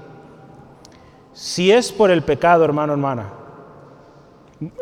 [1.33, 3.31] si es por el pecado, hermano, hermana,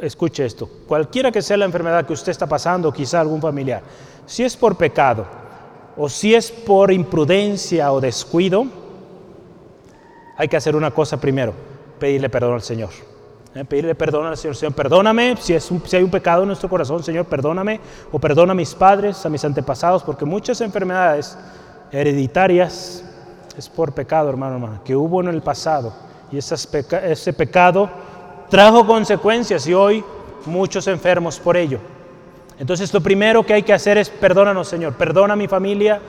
[0.00, 3.82] escuche esto, cualquiera que sea la enfermedad que usted está pasando, quizá algún familiar,
[4.26, 5.26] si es por pecado
[5.96, 8.66] o si es por imprudencia o descuido,
[10.36, 11.52] hay que hacer una cosa primero,
[11.98, 12.90] pedirle perdón al Señor.
[13.54, 13.64] ¿eh?
[13.64, 14.56] pedirle perdón al Señor.
[14.56, 17.80] Señor, perdóname si, hay un pecado en nuestro corazón, Señor, perdóname.
[18.12, 21.36] O perdona a mis padres, a mis antepasados, porque muchas enfermedades
[21.92, 23.04] hereditarias
[23.56, 25.92] es por pecado, hermano, hermano, que hubo en el pasado.
[26.32, 27.88] Y ese pecado
[28.48, 30.04] trajo consecuencias y hoy
[30.46, 31.78] muchos enfermos por ello.
[32.58, 36.00] Entonces lo primero que hay que hacer es perdónanos, Señor, perdona a mi familia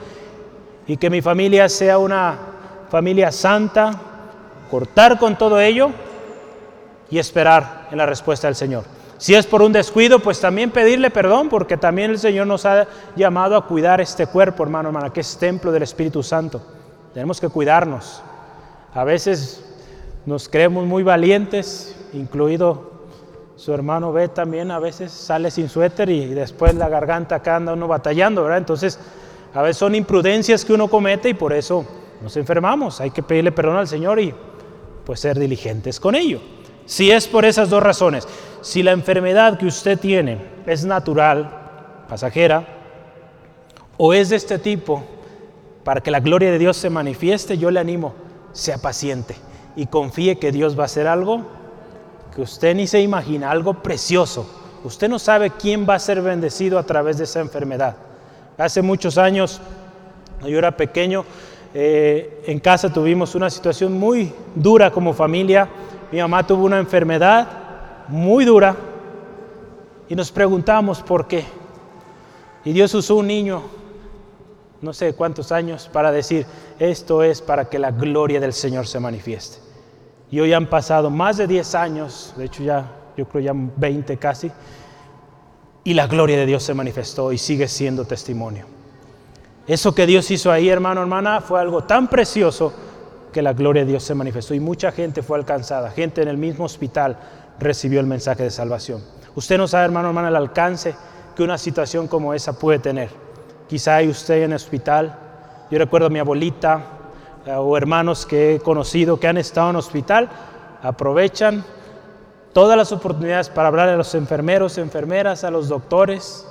[0.86, 2.38] y que mi familia sea una
[2.88, 3.90] familia santa,
[4.70, 5.90] cortar con todo ello
[7.10, 8.84] y esperar en la respuesta del Señor.
[9.18, 12.86] Si es por un descuido, pues también pedirle perdón, porque también el Señor nos ha
[13.16, 16.60] llamado a cuidar este cuerpo, hermano, hermana, que es templo del Espíritu Santo.
[17.14, 18.22] Tenemos que cuidarnos.
[18.92, 19.64] A veces
[20.26, 22.96] nos creemos muy valientes, incluido
[23.56, 27.72] su hermano B también, a veces sale sin suéter y después la garganta acá anda
[27.72, 28.58] uno batallando, ¿verdad?
[28.58, 28.98] Entonces,
[29.54, 31.86] a veces son imprudencias que uno comete y por eso
[32.22, 33.00] nos enfermamos.
[33.00, 34.34] Hay que pedirle perdón al Señor y
[35.04, 36.40] pues ser diligentes con ello.
[36.84, 38.28] Si es por esas dos razones,
[38.60, 42.66] si la enfermedad que usted tiene es natural, pasajera,
[43.96, 45.02] o es de este tipo,
[45.82, 48.14] para que la gloria de Dios se manifieste, yo le animo,
[48.52, 49.34] sea paciente
[49.76, 51.46] y confíe que Dios va a hacer algo
[52.36, 54.46] que usted ni se imagina, algo precioso.
[54.84, 57.96] Usted no sabe quién va a ser bendecido a través de esa enfermedad.
[58.58, 59.58] Hace muchos años,
[60.42, 61.24] yo era pequeño,
[61.72, 65.66] eh, en casa tuvimos una situación muy dura como familia.
[66.12, 67.48] Mi mamá tuvo una enfermedad
[68.08, 68.76] muy dura
[70.06, 71.42] y nos preguntamos por qué.
[72.66, 73.62] Y Dios usó un niño,
[74.82, 76.44] no sé cuántos años, para decir,
[76.78, 79.65] esto es para que la gloria del Señor se manifieste.
[80.30, 84.16] Y hoy han pasado más de 10 años, de hecho ya, yo creo ya 20
[84.16, 84.50] casi,
[85.84, 88.66] y la gloria de Dios se manifestó y sigue siendo testimonio.
[89.66, 92.72] Eso que Dios hizo ahí, hermano, hermana, fue algo tan precioso
[93.32, 95.90] que la gloria de Dios se manifestó y mucha gente fue alcanzada.
[95.90, 97.16] Gente en el mismo hospital
[97.58, 99.02] recibió el mensaje de salvación.
[99.34, 100.94] Usted no sabe, hermano, hermana, el alcance
[101.36, 103.10] que una situación como esa puede tener.
[103.68, 105.18] Quizá hay usted en el hospital.
[105.70, 106.95] Yo recuerdo a mi abuelita
[107.46, 110.28] o hermanos que he conocido que han estado en hospital,
[110.82, 111.64] aprovechan
[112.52, 116.46] todas las oportunidades para hablar a los enfermeros, enfermeras, a los doctores,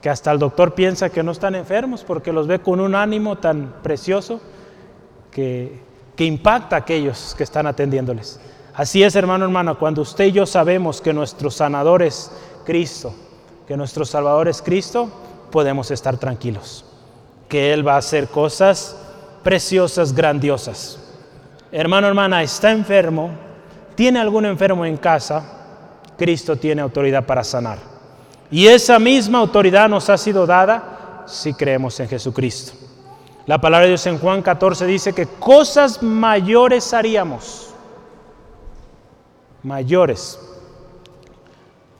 [0.00, 3.38] que hasta el doctor piensa que no están enfermos porque los ve con un ánimo
[3.38, 4.40] tan precioso
[5.30, 5.80] que,
[6.16, 8.40] que impacta a aquellos que están atendiéndoles.
[8.74, 12.32] Así es, hermano, hermana, cuando usted y yo sabemos que nuestro sanador es
[12.64, 13.14] Cristo,
[13.66, 15.08] que nuestro Salvador es Cristo,
[15.50, 16.84] podemos estar tranquilos,
[17.48, 18.96] que Él va a hacer cosas
[19.42, 20.98] preciosas, grandiosas.
[21.70, 23.30] Hermano, hermana, está enfermo,
[23.94, 25.44] tiene algún enfermo en casa,
[26.16, 27.78] Cristo tiene autoridad para sanar.
[28.50, 32.72] Y esa misma autoridad nos ha sido dada si creemos en Jesucristo.
[33.46, 37.74] La palabra de Dios en Juan 14 dice que cosas mayores haríamos.
[39.62, 40.38] Mayores.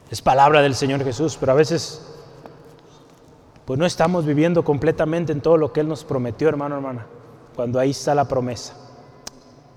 [0.09, 2.01] Es palabra del Señor Jesús, pero a veces
[3.65, 7.05] pues no estamos viviendo completamente en todo lo que Él nos prometió, hermano, hermana,
[7.55, 8.75] cuando ahí está la promesa.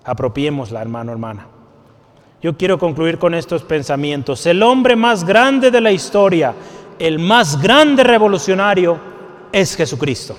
[0.05, 1.47] Apropiémosla, hermano, hermana.
[2.43, 4.47] Yo quiero concluir con estos pensamientos.
[4.47, 6.55] El hombre más grande de la historia,
[6.99, 8.99] el más grande revolucionario,
[9.53, 10.37] es Jesucristo.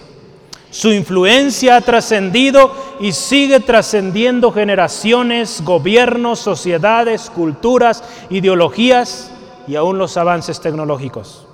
[0.70, 9.32] Su influencia ha trascendido y sigue trascendiendo generaciones, gobiernos, sociedades, culturas, ideologías
[9.68, 11.48] y aún los avances tecnológicos.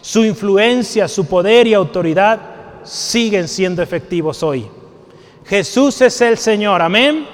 [0.00, 2.40] Su influencia, su poder y autoridad
[2.84, 4.66] siguen siendo efectivos hoy.
[5.46, 7.26] Jesús es el Señor, amén,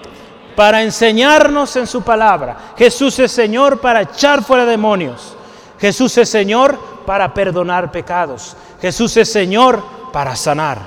[0.54, 2.74] para enseñarnos en su palabra.
[2.76, 5.36] Jesús es Señor para echar fuera demonios.
[5.78, 8.56] Jesús es Señor para perdonar pecados.
[8.80, 9.82] Jesús es Señor
[10.12, 10.78] para sanar.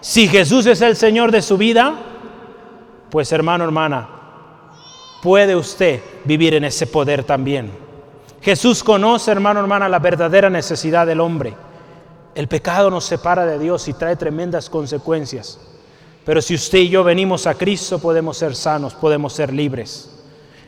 [0.00, 1.94] Si Jesús es el Señor de su vida,
[3.10, 4.08] pues hermano, hermana,
[5.22, 7.72] puede usted vivir en ese poder también.
[8.40, 11.56] Jesús conoce, hermano, hermana, la verdadera necesidad del hombre.
[12.34, 15.58] El pecado nos separa de Dios y trae tremendas consecuencias.
[16.26, 20.10] Pero si usted y yo venimos a Cristo, podemos ser sanos, podemos ser libres.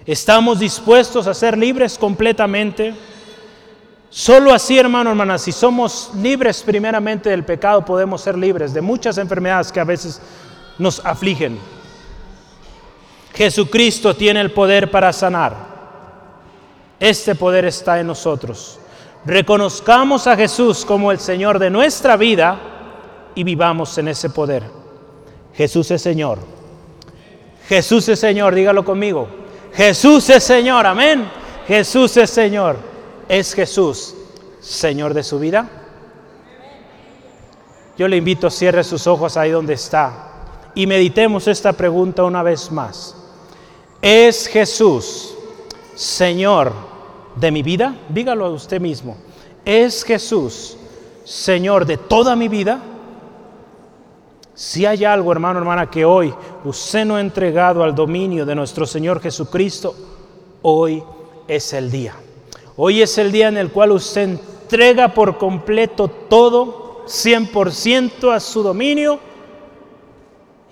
[0.07, 2.95] ¿Estamos dispuestos a ser libres completamente?
[4.09, 9.19] Solo así, hermano, hermana, si somos libres primeramente del pecado, podemos ser libres de muchas
[9.19, 10.21] enfermedades que a veces
[10.79, 11.59] nos afligen.
[13.35, 15.57] Jesucristo tiene el poder para sanar.
[17.01, 18.79] Este poder está en nosotros.
[19.25, 22.61] Reconozcamos a Jesús como el Señor de nuestra vida
[23.35, 24.78] y vivamos en ese poder.
[25.59, 26.39] Jesús es Señor.
[27.69, 29.27] Jesús es Señor, dígalo conmigo.
[29.75, 31.29] Jesús es Señor, amén.
[31.67, 32.77] Jesús es Señor.
[33.29, 34.15] ¿Es Jesús
[34.61, 35.69] Señor de su vida?
[37.97, 42.71] Yo le invito, cierre sus ojos ahí donde está y meditemos esta pregunta una vez
[42.71, 43.17] más.
[44.01, 45.35] ¿Es Jesús
[45.97, 46.73] Señor
[47.35, 47.97] de mi vida?
[48.09, 49.17] Dígalo a usted mismo.
[49.65, 50.77] ¿Es Jesús
[51.25, 52.81] Señor de toda mi vida?
[54.59, 56.35] Si hay algo, hermano, hermana, que hoy
[56.65, 59.95] usted no ha entregado al dominio de nuestro Señor Jesucristo,
[60.63, 61.01] hoy
[61.47, 62.17] es el día.
[62.77, 68.65] Hoy es el día en el cual usted entrega por completo todo, 100% a su
[68.65, 69.21] dominio,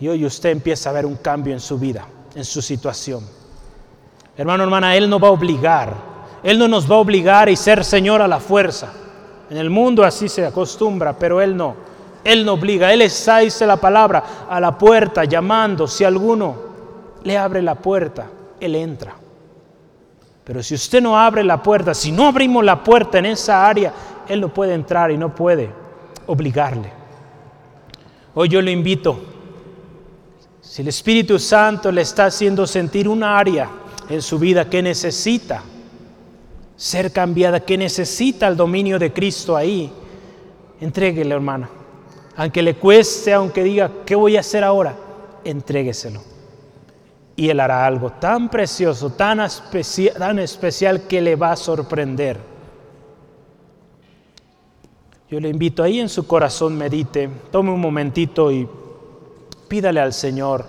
[0.01, 3.25] y hoy usted empieza a ver un cambio en su vida, en su situación.
[4.37, 6.17] Hermano, hermana, Él no va a obligar
[6.47, 8.93] él no nos va a obligar y ser Señor a la fuerza.
[9.51, 11.75] En el mundo así se acostumbra, pero Él no.
[12.27, 12.93] Él no obliga.
[12.93, 15.87] Él está, dice la palabra, a la puerta llamando.
[15.87, 16.57] Si alguno
[17.23, 18.27] le abre la puerta,
[18.59, 19.15] Él entra.
[20.43, 23.93] Pero si usted no abre la puerta, si no abrimos la puerta en esa área,
[24.29, 25.71] Él no puede entrar y no puede
[26.27, 26.93] obligarle.
[28.35, 29.21] Hoy yo le invito,
[30.61, 33.71] si el Espíritu Santo le está haciendo sentir una área
[34.09, 35.63] en su vida que necesita,
[36.75, 39.93] ser cambiada, que necesita el dominio de Cristo ahí,
[40.81, 41.71] entréguele, hermana.
[42.37, 44.95] Aunque le cueste, aunque diga, ¿qué voy a hacer ahora?
[45.45, 46.21] Entrégueselo.
[47.37, 49.41] y Él hará algo tan precioso, tan,
[50.19, 52.39] tan especial que le va a sorprender.
[55.29, 58.69] Yo le invito ahí en su corazón, medite, tome un momentito y
[59.69, 60.65] pídale al Señor.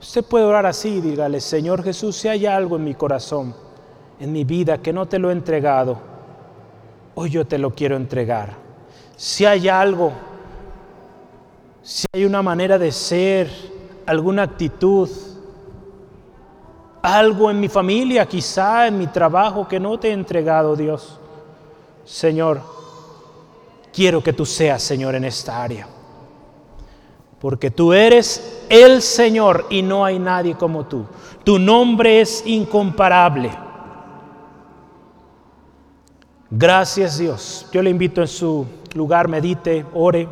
[0.00, 3.54] Usted puede orar así, dígale, Señor Jesús, si hay algo en mi corazón,
[4.18, 5.98] en mi vida que no te lo he entregado,
[7.14, 8.54] hoy yo te lo quiero entregar.
[9.16, 10.12] Si hay algo,
[11.88, 13.50] si hay una manera de ser,
[14.04, 15.08] alguna actitud,
[17.00, 21.18] algo en mi familia, quizá en mi trabajo que no te he entregado, Dios.
[22.04, 22.60] Señor,
[23.90, 25.88] quiero que tú seas, Señor, en esta área.
[27.40, 31.06] Porque tú eres el Señor y no hay nadie como tú.
[31.42, 33.50] Tu nombre es incomparable.
[36.50, 37.66] Gracias Dios.
[37.72, 40.28] Yo le invito en su lugar, medite, ore.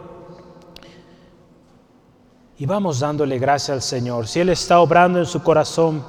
[2.59, 4.27] Y vamos dándole gracias al Señor.
[4.27, 6.03] Si Él está obrando en su corazón,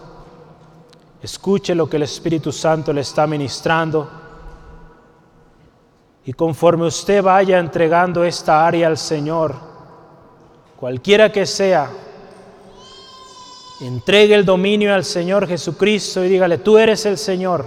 [1.22, 4.10] escuche lo que el Espíritu Santo le está ministrando.
[6.24, 9.56] Y conforme usted vaya entregando esta área al Señor,
[10.78, 11.90] cualquiera que sea,
[13.82, 17.66] entregue el dominio al Señor Jesucristo y dígale, tú eres el Señor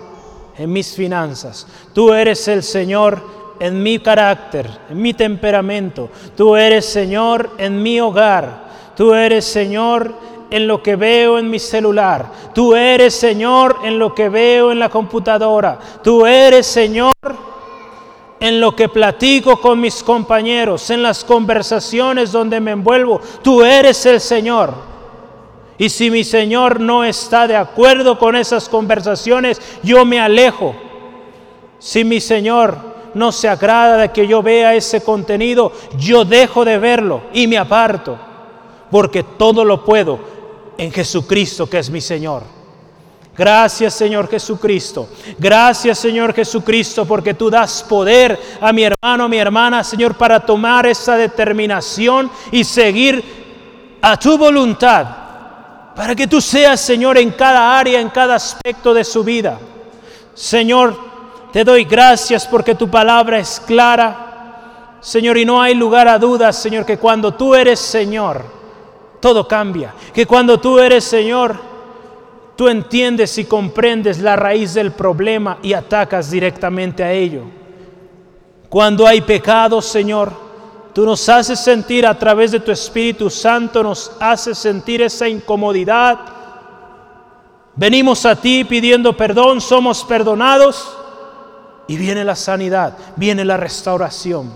[0.56, 3.22] en mis finanzas, tú eres el Señor
[3.60, 8.69] en mi carácter, en mi temperamento, tú eres Señor en mi hogar,
[9.00, 10.12] tú eres Señor
[10.50, 12.30] en lo que veo en mi celular.
[12.54, 15.78] Tú eres Señor en lo que veo en la computadora.
[16.04, 17.14] Tú eres Señor
[18.38, 23.22] en lo que platico con mis compañeros, en las conversaciones donde me envuelvo.
[23.40, 24.74] Tú eres el Señor.
[25.78, 30.74] Y si mi Señor no está de acuerdo con esas conversaciones, yo me alejo.
[31.78, 32.76] Si mi Señor
[33.14, 37.56] no se agrada de que yo vea ese contenido, yo dejo de verlo y me
[37.56, 38.18] aparto,
[38.90, 40.18] porque todo lo puedo
[40.76, 42.42] en Jesucristo que es mi Señor.
[43.36, 45.08] Gracias Señor Jesucristo.
[45.38, 50.40] Gracias Señor Jesucristo porque tú das poder a mi hermano, a mi hermana, Señor, para
[50.40, 55.06] tomar esa determinación y seguir a tu voluntad.
[55.94, 59.58] Para que tú seas Señor en cada área, en cada aspecto de su vida.
[60.34, 60.96] Señor,
[61.52, 64.96] te doy gracias porque tu palabra es clara.
[65.00, 68.59] Señor, y no hay lugar a dudas, Señor, que cuando tú eres Señor,
[69.20, 69.94] todo cambia.
[70.12, 71.56] Que cuando tú eres Señor,
[72.56, 77.42] tú entiendes y comprendes la raíz del problema y atacas directamente a ello.
[78.68, 80.32] Cuando hay pecado, Señor,
[80.92, 86.18] tú nos haces sentir a través de tu Espíritu Santo, nos haces sentir esa incomodidad.
[87.76, 90.96] Venimos a ti pidiendo perdón, somos perdonados
[91.88, 94.52] y viene la sanidad, viene la restauración.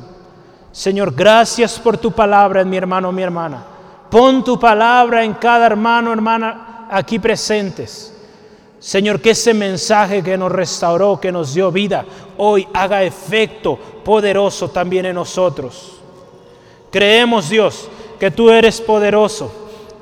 [0.71, 3.74] Señor, gracias por tu palabra mi hermano, mi hermana.
[4.15, 8.15] Pon tu palabra en cada hermano, hermana aquí presentes.
[8.79, 12.05] Señor, que ese mensaje que nos restauró, que nos dio vida,
[12.39, 15.95] hoy haga efecto poderoso también en nosotros.
[16.93, 17.89] Creemos, Dios,
[18.21, 19.53] que tú eres poderoso,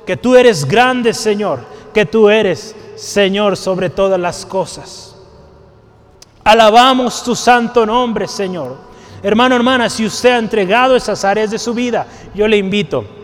[0.05, 1.61] que tú eres grande, Señor,
[1.91, 5.15] que tú eres Señor sobre todas las cosas.
[6.43, 8.77] Alabamos tu santo nombre, Señor.
[9.23, 12.05] Hermano, hermana, si usted ha entregado esas áreas de su vida,
[12.35, 13.22] yo le invito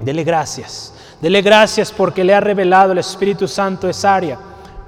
[0.00, 0.92] Dele gracias.
[1.20, 4.38] Dele gracias porque le ha revelado el Espíritu Santo esa área.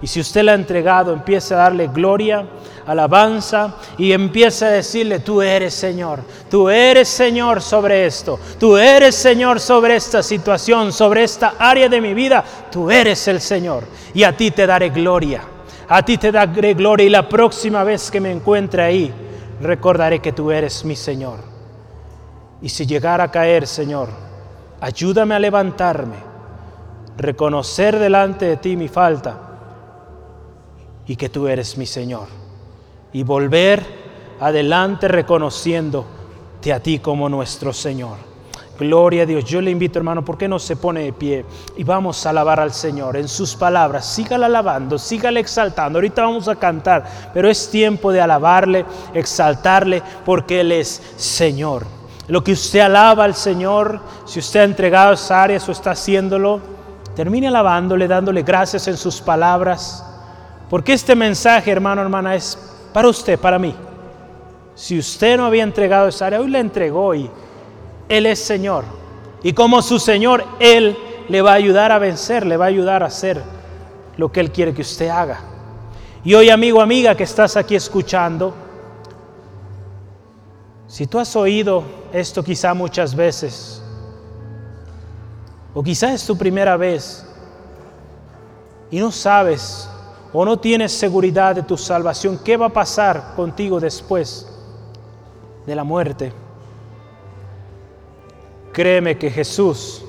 [0.00, 2.46] Y si usted la ha entregado, empiece a darle gloria,
[2.86, 9.16] alabanza y empiece a decirle, tú eres Señor, tú eres Señor sobre esto, tú eres
[9.16, 13.84] Señor sobre esta situación, sobre esta área de mi vida, tú eres el Señor.
[14.14, 15.42] Y a ti te daré gloria,
[15.88, 19.12] a ti te daré gloria y la próxima vez que me encuentre ahí,
[19.60, 21.40] recordaré que tú eres mi Señor.
[22.62, 24.27] Y si llegara a caer, Señor,
[24.80, 26.16] Ayúdame a levantarme,
[27.16, 29.36] reconocer delante de ti mi falta
[31.06, 32.28] y que tú eres mi Señor.
[33.12, 33.84] Y volver
[34.40, 38.28] adelante reconociéndote a ti como nuestro Señor.
[38.78, 39.44] Gloria a Dios.
[39.44, 41.44] Yo le invito, hermano, ¿por qué no se pone de pie?
[41.76, 44.06] Y vamos a alabar al Señor en sus palabras.
[44.06, 45.98] Sígale alabando, sígale exaltando.
[45.98, 47.04] Ahorita vamos a cantar,
[47.34, 51.97] pero es tiempo de alabarle, exaltarle, porque Él es Señor
[52.28, 56.60] lo que usted alaba al Señor, si usted ha entregado esa área o está haciéndolo,
[57.16, 60.04] termine alabándole, dándole gracias en sus palabras,
[60.68, 62.58] porque este mensaje, hermano, hermana, es
[62.92, 63.74] para usted, para mí.
[64.74, 67.30] Si usted no había entregado esa área, hoy la entregó y
[68.08, 68.84] Él es Señor.
[69.42, 70.96] Y como su Señor, Él
[71.28, 73.42] le va a ayudar a vencer, le va a ayudar a hacer
[74.18, 75.40] lo que Él quiere que usted haga.
[76.24, 78.54] Y hoy, amigo, amiga, que estás aquí escuchando,
[80.86, 83.82] si tú has oído esto quizá muchas veces,
[85.74, 87.26] o quizá es tu primera vez,
[88.90, 89.88] y no sabes
[90.32, 94.46] o no tienes seguridad de tu salvación, ¿qué va a pasar contigo después
[95.66, 96.32] de la muerte?
[98.72, 100.04] Créeme que Jesús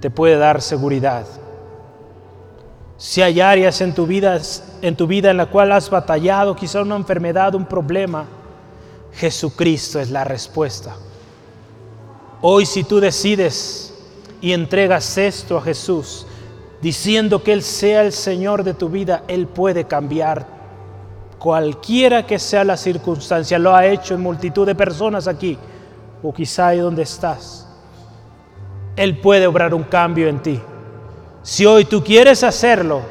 [0.00, 1.26] te puede dar seguridad.
[2.96, 4.40] Si hay áreas en tu vida
[4.82, 8.26] en tu vida en la cual has batallado, quizá una enfermedad, un problema,
[9.14, 10.96] Jesucristo es la respuesta.
[12.40, 13.94] Hoy si tú decides
[14.40, 16.26] y entregas esto a Jesús,
[16.80, 20.46] diciendo que Él sea el Señor de tu vida, Él puede cambiar
[21.38, 23.58] cualquiera que sea la circunstancia.
[23.58, 25.56] Lo ha hecho en multitud de personas aquí,
[26.22, 27.68] o quizá ahí donde estás.
[28.96, 30.60] Él puede obrar un cambio en ti.
[31.42, 33.02] Si hoy tú quieres hacerlo,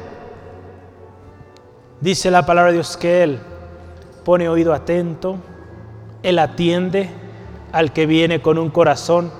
[2.00, 3.40] dice la palabra de Dios que Él
[4.24, 5.36] pone oído atento,
[6.22, 7.10] Él atiende
[7.72, 9.30] al que viene con un corazón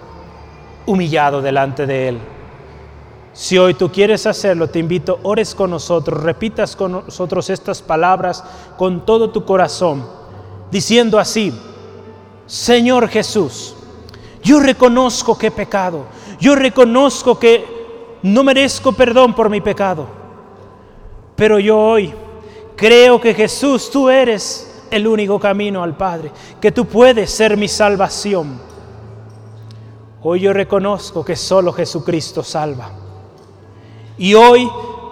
[0.86, 2.18] humillado delante de Él.
[3.34, 8.44] Si hoy tú quieres hacerlo, te invito, ores con nosotros, repitas con nosotros estas palabras
[8.76, 10.06] con todo tu corazón,
[10.70, 11.52] diciendo así,
[12.46, 13.74] Señor Jesús,
[14.42, 16.04] yo reconozco que he pecado,
[16.40, 17.64] yo reconozco que
[18.22, 20.06] no merezco perdón por mi pecado,
[21.34, 22.12] pero yo hoy
[22.76, 26.30] creo que Jesús, tú eres el único camino al Padre,
[26.60, 28.60] que tú puedes ser mi salvación.
[30.22, 32.90] Hoy yo reconozco que solo Jesucristo salva.
[34.18, 34.70] Y hoy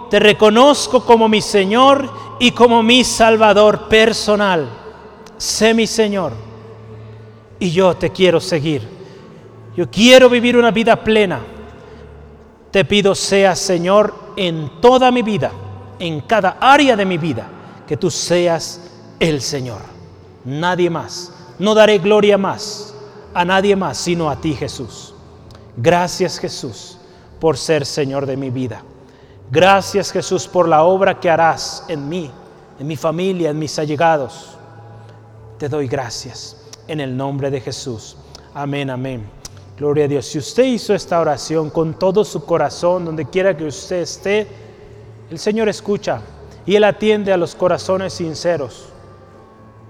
[0.09, 2.09] te reconozco como mi Señor
[2.39, 4.69] y como mi Salvador personal.
[5.37, 6.33] Sé mi Señor
[7.59, 8.87] y yo te quiero seguir.
[9.75, 11.39] Yo quiero vivir una vida plena.
[12.69, 15.51] Te pido sea Señor en toda mi vida,
[15.97, 17.47] en cada área de mi vida,
[17.87, 18.90] que tú seas
[19.21, 19.81] el Señor.
[20.43, 21.31] Nadie más.
[21.59, 22.93] No daré gloria más
[23.33, 25.13] a nadie más, sino a ti Jesús.
[25.77, 26.97] Gracias Jesús
[27.39, 28.83] por ser Señor de mi vida.
[29.51, 32.31] Gracias Jesús por la obra que harás en mí,
[32.79, 34.57] en mi familia, en mis allegados.
[35.59, 36.57] Te doy gracias
[36.87, 38.17] en el nombre de Jesús.
[38.53, 39.23] Amén, amén.
[39.77, 40.25] Gloria a Dios.
[40.25, 44.47] Si usted hizo esta oración con todo su corazón, donde quiera que usted esté,
[45.29, 46.21] el Señor escucha
[46.65, 48.90] y Él atiende a los corazones sinceros.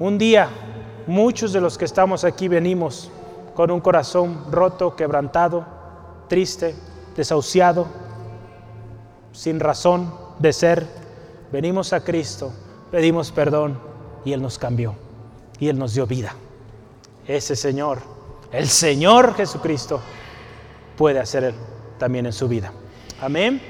[0.02, 0.50] Un día,
[1.06, 3.12] muchos de los que estamos aquí venimos
[3.54, 5.64] con un corazón roto, quebrantado,
[6.28, 6.74] triste,
[7.16, 7.86] desahuciado
[9.32, 10.88] sin razón de ser,
[11.52, 12.52] venimos a Cristo,
[12.90, 13.80] pedimos perdón
[14.26, 14.96] y Él nos cambió
[15.60, 16.34] y Él nos dio vida.
[17.28, 18.00] Ese Señor,
[18.52, 20.02] el Señor Jesucristo,
[20.98, 21.54] puede hacer
[22.00, 22.74] también en su vida.
[23.22, 23.62] Amén.